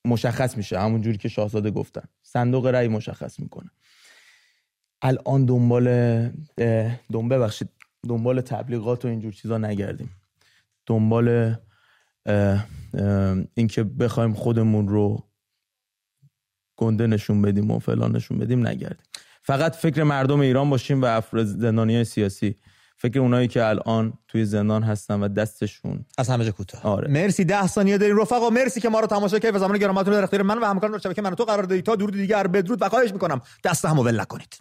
[0.04, 0.80] مشخص میشه.
[0.80, 2.04] همون جوری که شاهزاده گفتن.
[2.22, 3.70] صندوق رأی مشخص می‌کنه.
[5.03, 5.86] الان دنبال
[7.12, 7.68] دنبال بخشید
[8.09, 10.11] دنبال تبلیغات و اینجور چیزا نگردیم.
[10.86, 11.55] دنبال
[13.55, 15.24] اینکه بخوایم خودمون رو
[16.76, 19.07] گنده نشون بدیم و فلان نشون بدیم نگردیم.
[19.42, 22.57] فقط فکر مردم ایران باشیم و افراد زندانی سیاسی.
[22.96, 26.05] فکر اونایی که الان توی زندان هستن و دستشون.
[26.18, 26.82] از همه جا کوتاه.
[26.82, 27.09] آره.
[27.09, 30.24] مرسی ده ثانیه دارین رفقا مرسی که ما رو تماشا کردید و زمان گرامتون در
[30.24, 32.88] اختیار من و همکاران شبکه من و تو قرار دادید تا درود دیگر بدرود و
[32.88, 33.40] خواهش می‌کنم.
[33.64, 34.59] دست همو ول نکنید.